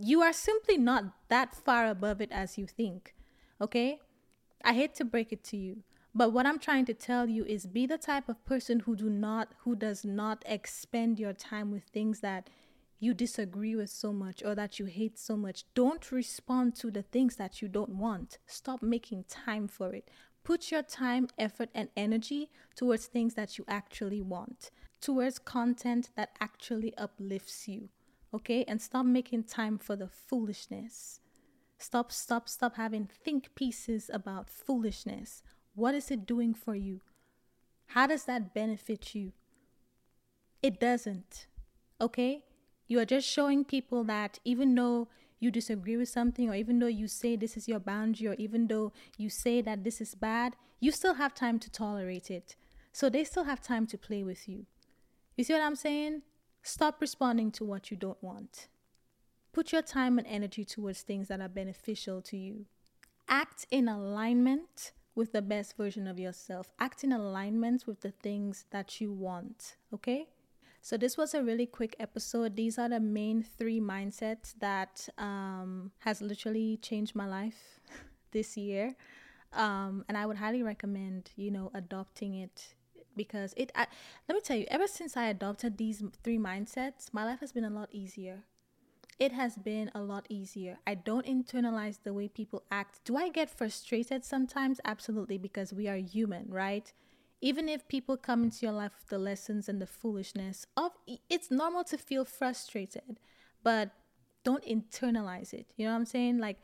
You 0.00 0.22
are 0.22 0.32
simply 0.32 0.78
not 0.78 1.04
that 1.28 1.54
far 1.54 1.88
above 1.88 2.20
it 2.20 2.30
as 2.30 2.56
you 2.56 2.66
think. 2.66 3.14
Okay? 3.60 3.98
I 4.64 4.72
hate 4.72 4.94
to 4.96 5.04
break 5.04 5.32
it 5.32 5.42
to 5.44 5.56
you, 5.56 5.82
but 6.14 6.32
what 6.32 6.46
I'm 6.46 6.58
trying 6.58 6.86
to 6.86 6.94
tell 6.94 7.28
you 7.28 7.44
is 7.44 7.66
be 7.66 7.86
the 7.86 7.98
type 7.98 8.28
of 8.28 8.44
person 8.44 8.80
who 8.80 8.96
do 8.96 9.10
not 9.10 9.52
who 9.64 9.76
does 9.76 10.04
not 10.04 10.42
expend 10.46 11.20
your 11.20 11.32
time 11.32 11.70
with 11.70 11.84
things 11.84 12.20
that 12.20 12.48
you 12.98 13.12
disagree 13.12 13.76
with 13.76 13.90
so 13.90 14.12
much 14.12 14.42
or 14.42 14.54
that 14.54 14.78
you 14.78 14.86
hate 14.86 15.18
so 15.18 15.36
much. 15.36 15.64
Don't 15.74 16.10
respond 16.10 16.74
to 16.76 16.90
the 16.90 17.02
things 17.02 17.36
that 17.36 17.60
you 17.60 17.68
don't 17.68 17.96
want. 17.96 18.38
Stop 18.46 18.82
making 18.82 19.24
time 19.28 19.68
for 19.68 19.94
it. 19.94 20.10
Put 20.46 20.70
your 20.70 20.84
time, 20.84 21.26
effort, 21.38 21.70
and 21.74 21.88
energy 21.96 22.52
towards 22.76 23.06
things 23.06 23.34
that 23.34 23.58
you 23.58 23.64
actually 23.66 24.22
want, 24.22 24.70
towards 25.00 25.40
content 25.40 26.10
that 26.14 26.36
actually 26.38 26.96
uplifts 26.96 27.66
you. 27.66 27.88
Okay? 28.32 28.62
And 28.68 28.80
stop 28.80 29.06
making 29.06 29.42
time 29.42 29.76
for 29.76 29.96
the 29.96 30.06
foolishness. 30.06 31.18
Stop, 31.78 32.12
stop, 32.12 32.48
stop 32.48 32.76
having 32.76 33.06
think 33.06 33.56
pieces 33.56 34.08
about 34.14 34.48
foolishness. 34.48 35.42
What 35.74 35.96
is 35.96 36.12
it 36.12 36.26
doing 36.26 36.54
for 36.54 36.76
you? 36.76 37.00
How 37.86 38.06
does 38.06 38.22
that 38.26 38.54
benefit 38.54 39.16
you? 39.16 39.32
It 40.62 40.78
doesn't. 40.78 41.48
Okay? 42.00 42.44
You 42.86 43.00
are 43.00 43.04
just 43.04 43.26
showing 43.28 43.64
people 43.64 44.04
that 44.04 44.38
even 44.44 44.76
though 44.76 45.08
you 45.38 45.50
disagree 45.50 45.96
with 45.96 46.08
something, 46.08 46.48
or 46.48 46.54
even 46.54 46.78
though 46.78 46.86
you 46.86 47.08
say 47.08 47.36
this 47.36 47.56
is 47.56 47.68
your 47.68 47.80
boundary, 47.80 48.28
or 48.28 48.34
even 48.34 48.66
though 48.68 48.92
you 49.16 49.28
say 49.28 49.60
that 49.60 49.84
this 49.84 50.00
is 50.00 50.14
bad, 50.14 50.56
you 50.80 50.90
still 50.90 51.14
have 51.14 51.34
time 51.34 51.58
to 51.58 51.70
tolerate 51.70 52.30
it. 52.30 52.56
So 52.92 53.08
they 53.08 53.24
still 53.24 53.44
have 53.44 53.60
time 53.60 53.86
to 53.88 53.98
play 53.98 54.22
with 54.22 54.48
you. 54.48 54.66
You 55.36 55.44
see 55.44 55.52
what 55.52 55.62
I'm 55.62 55.76
saying? 55.76 56.22
Stop 56.62 57.00
responding 57.00 57.50
to 57.52 57.64
what 57.64 57.90
you 57.90 57.96
don't 57.96 58.22
want. 58.22 58.68
Put 59.52 59.72
your 59.72 59.82
time 59.82 60.18
and 60.18 60.26
energy 60.26 60.64
towards 60.64 61.02
things 61.02 61.28
that 61.28 61.40
are 61.40 61.48
beneficial 61.48 62.20
to 62.22 62.36
you. 62.36 62.66
Act 63.28 63.66
in 63.70 63.88
alignment 63.88 64.92
with 65.14 65.32
the 65.32 65.42
best 65.42 65.76
version 65.76 66.06
of 66.06 66.18
yourself. 66.18 66.72
Act 66.78 67.04
in 67.04 67.12
alignment 67.12 67.86
with 67.86 68.00
the 68.00 68.10
things 68.10 68.66
that 68.70 69.00
you 69.00 69.12
want. 69.12 69.76
Okay? 69.92 70.28
So, 70.86 70.96
this 70.96 71.16
was 71.16 71.34
a 71.34 71.42
really 71.42 71.66
quick 71.66 71.96
episode. 71.98 72.54
These 72.54 72.78
are 72.78 72.88
the 72.88 73.00
main 73.00 73.42
three 73.42 73.80
mindsets 73.80 74.54
that 74.60 75.08
um, 75.18 75.90
has 75.98 76.22
literally 76.22 76.76
changed 76.76 77.16
my 77.16 77.26
life 77.26 77.80
this 78.30 78.56
year. 78.56 78.94
Um, 79.52 80.04
and 80.08 80.16
I 80.16 80.26
would 80.26 80.36
highly 80.36 80.62
recommend, 80.62 81.32
you 81.34 81.50
know, 81.50 81.72
adopting 81.74 82.36
it 82.36 82.74
because 83.16 83.52
it. 83.56 83.72
I, 83.74 83.88
let 84.28 84.36
me 84.36 84.40
tell 84.40 84.56
you, 84.56 84.66
ever 84.68 84.86
since 84.86 85.16
I 85.16 85.26
adopted 85.26 85.76
these 85.76 86.04
three 86.22 86.38
mindsets, 86.38 87.12
my 87.12 87.24
life 87.24 87.40
has 87.40 87.50
been 87.50 87.64
a 87.64 87.70
lot 87.70 87.88
easier 87.90 88.44
it 89.18 89.32
has 89.32 89.56
been 89.56 89.90
a 89.94 90.00
lot 90.00 90.26
easier. 90.28 90.78
I 90.86 90.94
don't 90.94 91.24
internalize 91.24 91.98
the 92.02 92.12
way 92.12 92.28
people 92.28 92.64
act. 92.70 93.00
Do 93.04 93.16
I 93.16 93.30
get 93.30 93.48
frustrated 93.48 94.24
sometimes? 94.26 94.78
Absolutely, 94.84 95.38
because 95.38 95.72
we 95.72 95.88
are 95.88 95.96
human, 95.96 96.46
right? 96.50 96.92
Even 97.40 97.68
if 97.68 97.86
people 97.88 98.16
come 98.16 98.44
into 98.44 98.64
your 98.64 98.72
life 98.72 98.92
with 98.98 99.08
the 99.08 99.18
lessons 99.18 99.68
and 99.68 99.80
the 99.80 99.86
foolishness 99.86 100.66
of 100.76 100.92
it's 101.28 101.50
normal 101.50 101.84
to 101.84 101.98
feel 101.98 102.24
frustrated, 102.24 103.20
but 103.62 103.90
don't 104.44 104.64
internalize 104.64 105.52
it. 105.52 105.66
You 105.76 105.86
know 105.86 105.92
what 105.92 105.98
I'm 105.98 106.06
saying? 106.06 106.38
Like 106.38 106.58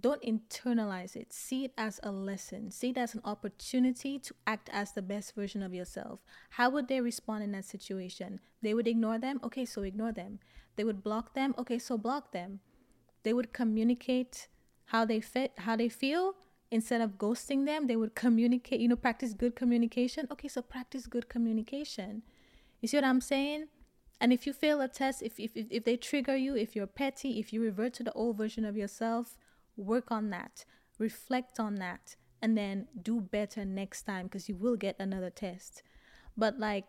don't 0.00 0.22
internalize 0.22 1.16
it. 1.16 1.32
See 1.32 1.64
it 1.64 1.72
as 1.76 2.00
a 2.02 2.10
lesson. 2.10 2.70
See 2.70 2.90
it 2.90 2.98
as 2.98 3.14
an 3.14 3.20
opportunity 3.24 4.18
to 4.20 4.34
act 4.46 4.70
as 4.72 4.92
the 4.92 5.02
best 5.02 5.34
version 5.34 5.62
of 5.62 5.74
yourself. 5.74 6.20
How 6.50 6.70
would 6.70 6.88
they 6.88 7.00
respond 7.00 7.44
in 7.44 7.52
that 7.52 7.66
situation? 7.66 8.40
They 8.62 8.72
would 8.72 8.88
ignore 8.88 9.18
them? 9.18 9.38
Okay, 9.44 9.66
so 9.66 9.82
ignore 9.82 10.12
them. 10.12 10.38
They 10.76 10.84
would 10.84 11.02
block 11.02 11.34
them? 11.34 11.54
Okay, 11.58 11.78
so 11.78 11.98
block 11.98 12.32
them. 12.32 12.60
They 13.22 13.34
would 13.34 13.52
communicate 13.52 14.48
how 14.86 15.04
they 15.04 15.20
fit, 15.20 15.52
how 15.58 15.76
they 15.76 15.90
feel 15.90 16.36
instead 16.72 17.02
of 17.02 17.18
ghosting 17.18 17.66
them. 17.66 17.86
They 17.86 17.96
would 17.96 18.14
communicate, 18.16 18.80
you 18.80 18.88
know, 18.88 18.96
practice 18.96 19.34
good 19.34 19.54
communication. 19.54 20.26
Okay, 20.32 20.48
so 20.48 20.62
practice 20.62 21.06
good 21.06 21.28
communication. 21.28 22.22
You 22.80 22.88
see 22.88 22.96
what 22.96 23.04
I'm 23.04 23.20
saying? 23.20 23.68
And 24.20 24.32
if 24.32 24.46
you 24.46 24.52
fail 24.52 24.80
a 24.80 24.88
test, 24.88 25.22
if, 25.22 25.38
if, 25.38 25.50
if 25.54 25.84
they 25.84 25.96
trigger 25.96 26.34
you, 26.34 26.56
if 26.56 26.74
you're 26.74 26.86
petty, 26.86 27.38
if 27.38 27.52
you 27.52 27.62
revert 27.62 27.92
to 27.94 28.02
the 28.02 28.12
old 28.12 28.38
version 28.38 28.64
of 28.64 28.76
yourself, 28.76 29.36
work 29.76 30.10
on 30.10 30.30
that, 30.30 30.64
reflect 30.98 31.60
on 31.60 31.74
that, 31.76 32.16
and 32.40 32.56
then 32.56 32.88
do 33.00 33.20
better 33.20 33.64
next 33.64 34.02
time 34.02 34.26
because 34.26 34.48
you 34.48 34.56
will 34.56 34.76
get 34.76 34.96
another 34.98 35.30
test. 35.30 35.82
But 36.36 36.58
like, 36.58 36.86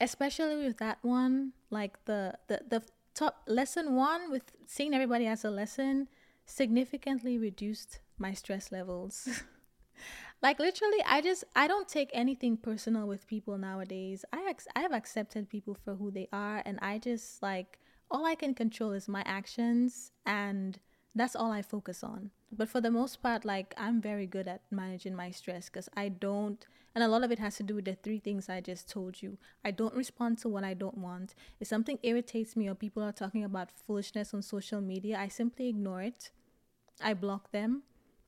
especially 0.00 0.64
with 0.64 0.76
that 0.78 0.98
one, 1.02 1.52
like 1.70 2.04
the 2.04 2.34
the 2.46 2.60
the 2.68 2.82
top 3.14 3.42
lesson 3.46 3.94
one 3.94 4.30
with 4.30 4.52
seeing 4.66 4.94
everybody 4.94 5.26
as 5.26 5.44
a 5.44 5.50
lesson 5.50 6.08
significantly 6.44 7.38
reduced 7.38 8.00
my 8.18 8.32
stress 8.32 8.72
levels. 8.72 9.28
like 10.42 10.58
literally 10.58 11.02
i 11.06 11.22
just 11.22 11.44
i 11.54 11.66
don't 11.66 11.88
take 11.88 12.10
anything 12.12 12.58
personal 12.58 13.08
with 13.08 13.26
people 13.26 13.56
nowadays 13.56 14.26
i 14.30 14.44
ex- 14.46 14.68
i 14.76 14.80
have 14.80 14.92
accepted 14.92 15.48
people 15.48 15.74
for 15.74 15.94
who 15.94 16.10
they 16.10 16.28
are 16.34 16.62
and 16.66 16.78
i 16.82 16.98
just 16.98 17.42
like 17.42 17.78
all 18.10 18.26
i 18.26 18.34
can 18.34 18.54
control 18.54 18.92
is 18.92 19.08
my 19.08 19.22
actions 19.24 20.12
and 20.26 20.78
that's 21.16 21.34
all 21.34 21.50
I 21.50 21.62
focus 21.62 22.04
on. 22.04 22.30
But 22.52 22.68
for 22.68 22.80
the 22.80 22.90
most 22.90 23.22
part, 23.22 23.44
like 23.44 23.74
I'm 23.78 24.00
very 24.00 24.26
good 24.26 24.46
at 24.46 24.60
managing 24.70 25.16
my 25.16 25.30
stress 25.30 25.68
because 25.68 25.88
I 25.96 26.10
don't, 26.10 26.64
and 26.94 27.02
a 27.02 27.08
lot 27.08 27.24
of 27.24 27.32
it 27.32 27.38
has 27.38 27.56
to 27.56 27.62
do 27.62 27.74
with 27.74 27.86
the 27.86 27.94
three 27.94 28.18
things 28.18 28.48
I 28.48 28.60
just 28.60 28.88
told 28.90 29.22
you. 29.22 29.38
I 29.64 29.70
don't 29.70 29.94
respond 29.94 30.38
to 30.38 30.48
what 30.50 30.62
I 30.62 30.74
don't 30.74 30.98
want. 30.98 31.34
If 31.58 31.68
something 31.68 31.98
irritates 32.02 32.54
me 32.54 32.68
or 32.68 32.74
people 32.74 33.02
are 33.02 33.12
talking 33.12 33.44
about 33.44 33.70
foolishness 33.86 34.34
on 34.34 34.42
social 34.42 34.82
media, 34.82 35.18
I 35.18 35.28
simply 35.28 35.68
ignore 35.68 36.02
it. 36.02 36.30
I 37.02 37.14
block 37.14 37.50
them. 37.50 37.82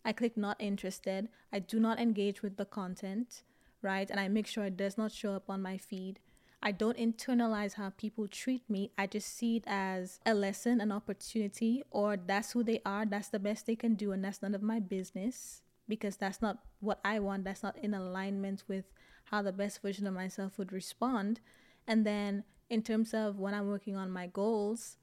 I 0.08 0.12
click 0.12 0.38
not 0.38 0.56
interested. 0.58 1.28
I 1.52 1.58
do 1.58 1.78
not 1.78 2.00
engage 2.00 2.40
with 2.40 2.56
the 2.56 2.64
content, 2.64 3.42
right? 3.82 4.08
And 4.08 4.18
I 4.18 4.28
make 4.28 4.46
sure 4.46 4.64
it 4.64 4.78
does 4.78 4.96
not 4.96 5.12
show 5.12 5.34
up 5.34 5.50
on 5.50 5.60
my 5.60 5.76
feed. 5.76 6.18
I 6.62 6.72
don't 6.72 6.96
internalize 6.96 7.74
how 7.74 7.90
people 7.90 8.26
treat 8.26 8.62
me. 8.70 8.90
I 8.96 9.06
just 9.06 9.36
see 9.36 9.56
it 9.56 9.64
as 9.66 10.18
a 10.24 10.32
lesson, 10.32 10.80
an 10.80 10.92
opportunity, 10.92 11.82
or 11.90 12.16
that's 12.16 12.52
who 12.52 12.64
they 12.64 12.80
are, 12.86 13.04
that's 13.04 13.28
the 13.28 13.38
best 13.38 13.66
they 13.66 13.76
can 13.76 13.96
do, 13.96 14.12
and 14.12 14.24
that's 14.24 14.40
none 14.40 14.54
of 14.54 14.62
my 14.62 14.80
business 14.80 15.60
because 15.86 16.16
that's 16.16 16.40
not 16.40 16.56
what 16.80 17.00
I 17.04 17.18
want. 17.18 17.44
That's 17.44 17.62
not 17.62 17.76
in 17.76 17.92
alignment 17.92 18.64
with 18.66 18.86
how 19.24 19.42
the 19.42 19.52
best 19.52 19.82
version 19.82 20.06
of 20.06 20.14
myself 20.14 20.56
would 20.56 20.72
respond. 20.72 21.40
And 21.86 22.06
then, 22.06 22.44
in 22.70 22.80
terms 22.80 23.12
of 23.12 23.38
when 23.38 23.52
I'm 23.52 23.68
working 23.68 23.94
on 23.94 24.10
my 24.10 24.26
goals, 24.26 24.96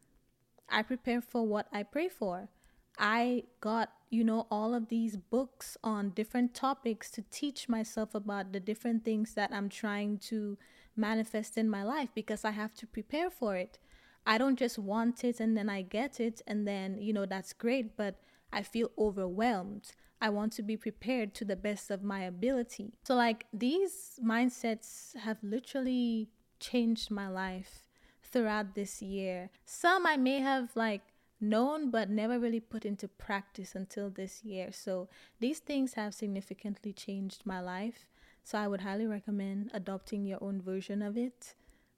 I 0.67 0.81
prepare 0.81 1.21
for 1.21 1.45
what 1.45 1.67
I 1.71 1.83
pray 1.83 2.09
for. 2.09 2.49
I 2.97 3.43
got, 3.61 3.91
you 4.09 4.23
know, 4.23 4.47
all 4.49 4.73
of 4.73 4.89
these 4.89 5.17
books 5.17 5.77
on 5.83 6.11
different 6.11 6.53
topics 6.53 7.09
to 7.11 7.23
teach 7.31 7.67
myself 7.67 8.15
about 8.15 8.53
the 8.53 8.59
different 8.59 9.03
things 9.03 9.33
that 9.33 9.51
I'm 9.51 9.69
trying 9.69 10.19
to 10.29 10.57
manifest 10.95 11.57
in 11.57 11.69
my 11.69 11.83
life 11.83 12.09
because 12.15 12.45
I 12.45 12.51
have 12.51 12.73
to 12.75 12.87
prepare 12.87 13.29
for 13.29 13.55
it. 13.55 13.79
I 14.25 14.37
don't 14.37 14.57
just 14.57 14.79
want 14.79 15.23
it 15.23 15.39
and 15.39 15.55
then 15.57 15.69
I 15.69 15.81
get 15.81 16.19
it 16.19 16.41
and 16.47 16.67
then, 16.67 16.97
you 16.99 17.13
know, 17.13 17.25
that's 17.25 17.53
great, 17.53 17.95
but 17.95 18.15
I 18.51 18.63
feel 18.63 18.91
overwhelmed. 18.97 19.91
I 20.21 20.29
want 20.29 20.53
to 20.53 20.63
be 20.63 20.77
prepared 20.77 21.35
to 21.35 21.45
the 21.45 21.55
best 21.55 21.91
of 21.91 22.01
my 22.01 22.21
ability. 22.21 22.93
So, 23.05 23.15
like, 23.15 23.45
these 23.53 24.19
mindsets 24.23 25.15
have 25.17 25.37
literally 25.43 26.29
changed 26.59 27.11
my 27.11 27.27
life 27.27 27.85
throughout 28.23 28.75
this 28.75 29.01
year. 29.01 29.49
Some 29.65 30.07
I 30.07 30.17
may 30.17 30.39
have, 30.39 30.69
like, 30.75 31.01
known 31.39 31.91
but 31.91 32.09
never 32.09 32.39
really 32.39 32.59
put 32.59 32.85
into 32.85 33.07
practice 33.07 33.75
until 33.75 34.09
this 34.09 34.43
year. 34.43 34.71
So, 34.71 35.09
these 35.39 35.59
things 35.59 35.93
have 35.93 36.13
significantly 36.13 36.93
changed 36.93 37.45
my 37.45 37.59
life. 37.59 38.07
So 38.43 38.59
I 38.59 38.67
would 38.67 38.81
highly 38.81 39.07
recommend 39.07 39.71
adopting 39.73 40.23
your 40.23 40.37
own 40.41 40.61
version 40.61 41.01
of 41.01 41.17
it 41.17 41.55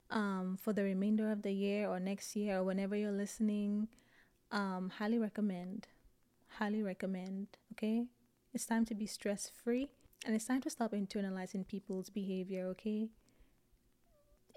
um, 0.10 0.58
for 0.62 0.72
the 0.72 0.84
remainder 0.84 1.30
of 1.30 1.42
the 1.42 1.52
year 1.52 1.90
or 1.90 2.00
next 2.00 2.38
year 2.38 2.60
or 2.60 2.64
whenever 2.64 2.96
you're 2.96 3.12
listening. 3.12 3.90
Um, 4.52 4.92
highly 4.98 5.20
recommend. 5.20 5.88
Highly 6.48 6.82
recommend. 6.82 7.48
Okay? 7.74 8.06
It's 8.54 8.66
time 8.66 8.86
to 8.86 8.96
be 8.96 9.06
stress 9.06 9.52
free 9.62 9.90
and 10.26 10.34
it's 10.36 10.46
time 10.46 10.62
to 10.62 10.70
stop 10.70 10.94
internalizing 10.94 11.68
people's 11.68 12.10
behavior, 12.10 12.68
okay? 12.68 13.10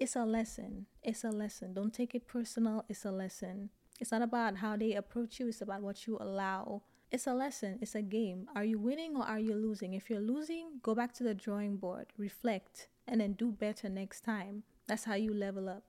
it's 0.00 0.16
a 0.16 0.24
lesson. 0.24 0.86
It's 1.02 1.24
a 1.24 1.30
lesson. 1.30 1.74
Don't 1.74 1.92
take 1.92 2.14
it 2.14 2.26
personal. 2.26 2.86
It's 2.88 3.04
a 3.04 3.12
lesson. 3.12 3.68
It's 4.00 4.12
not 4.12 4.22
about 4.22 4.56
how 4.56 4.76
they 4.76 4.94
approach 4.94 5.38
you, 5.38 5.48
it's 5.48 5.60
about 5.60 5.82
what 5.82 6.06
you 6.06 6.16
allow. 6.20 6.82
It's 7.12 7.26
a 7.26 7.34
lesson, 7.34 7.78
it's 7.82 7.94
a 7.94 8.02
game. 8.02 8.48
Are 8.54 8.64
you 8.64 8.78
winning 8.78 9.16
or 9.16 9.24
are 9.24 9.38
you 9.38 9.54
losing? 9.54 9.94
If 9.94 10.08
you're 10.08 10.20
losing, 10.20 10.80
go 10.82 10.94
back 10.94 11.12
to 11.14 11.22
the 11.22 11.34
drawing 11.34 11.76
board, 11.76 12.06
reflect, 12.16 12.88
and 13.06 13.20
then 13.20 13.34
do 13.34 13.50
better 13.52 13.88
next 13.88 14.22
time. 14.22 14.62
That's 14.86 15.04
how 15.04 15.14
you 15.14 15.34
level 15.34 15.68
up. 15.68 15.84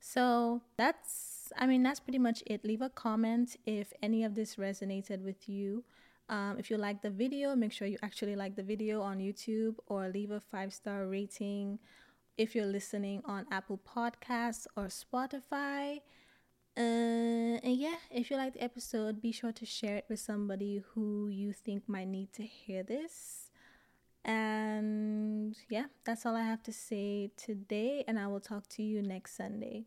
So 0.00 0.62
that's, 0.76 1.52
I 1.56 1.66
mean, 1.66 1.82
that's 1.82 2.00
pretty 2.00 2.18
much 2.18 2.42
it. 2.46 2.64
Leave 2.64 2.82
a 2.82 2.90
comment 2.90 3.56
if 3.66 3.92
any 4.02 4.22
of 4.22 4.34
this 4.34 4.56
resonated 4.56 5.22
with 5.22 5.48
you. 5.48 5.84
Um, 6.28 6.56
if 6.58 6.70
you 6.70 6.76
like 6.76 7.02
the 7.02 7.10
video, 7.10 7.54
make 7.56 7.72
sure 7.72 7.88
you 7.88 7.98
actually 8.02 8.36
like 8.36 8.56
the 8.56 8.62
video 8.62 9.02
on 9.02 9.18
YouTube 9.18 9.76
or 9.86 10.08
leave 10.08 10.30
a 10.30 10.40
five 10.40 10.72
star 10.72 11.06
rating 11.06 11.78
if 12.36 12.54
you're 12.54 12.66
listening 12.66 13.22
on 13.24 13.46
Apple 13.50 13.80
Podcasts 13.86 14.66
or 14.76 14.88
Spotify. 14.88 16.00
Uh, 16.76 17.60
and 17.62 17.76
yeah, 17.76 17.96
if 18.10 18.30
you 18.30 18.36
like 18.36 18.54
the 18.54 18.62
episode, 18.62 19.22
be 19.22 19.30
sure 19.30 19.52
to 19.52 19.64
share 19.64 19.96
it 19.96 20.06
with 20.08 20.18
somebody 20.18 20.82
who 20.94 21.28
you 21.28 21.52
think 21.52 21.88
might 21.88 22.08
need 22.08 22.32
to 22.32 22.42
hear 22.42 22.82
this. 22.82 23.50
And 24.24 25.56
yeah, 25.68 25.86
that's 26.04 26.26
all 26.26 26.36
I 26.36 26.42
have 26.42 26.62
to 26.64 26.72
say 26.72 27.30
today, 27.36 28.04
and 28.08 28.18
I 28.18 28.26
will 28.28 28.40
talk 28.40 28.68
to 28.70 28.82
you 28.82 29.02
next 29.02 29.36
Sunday. 29.36 29.86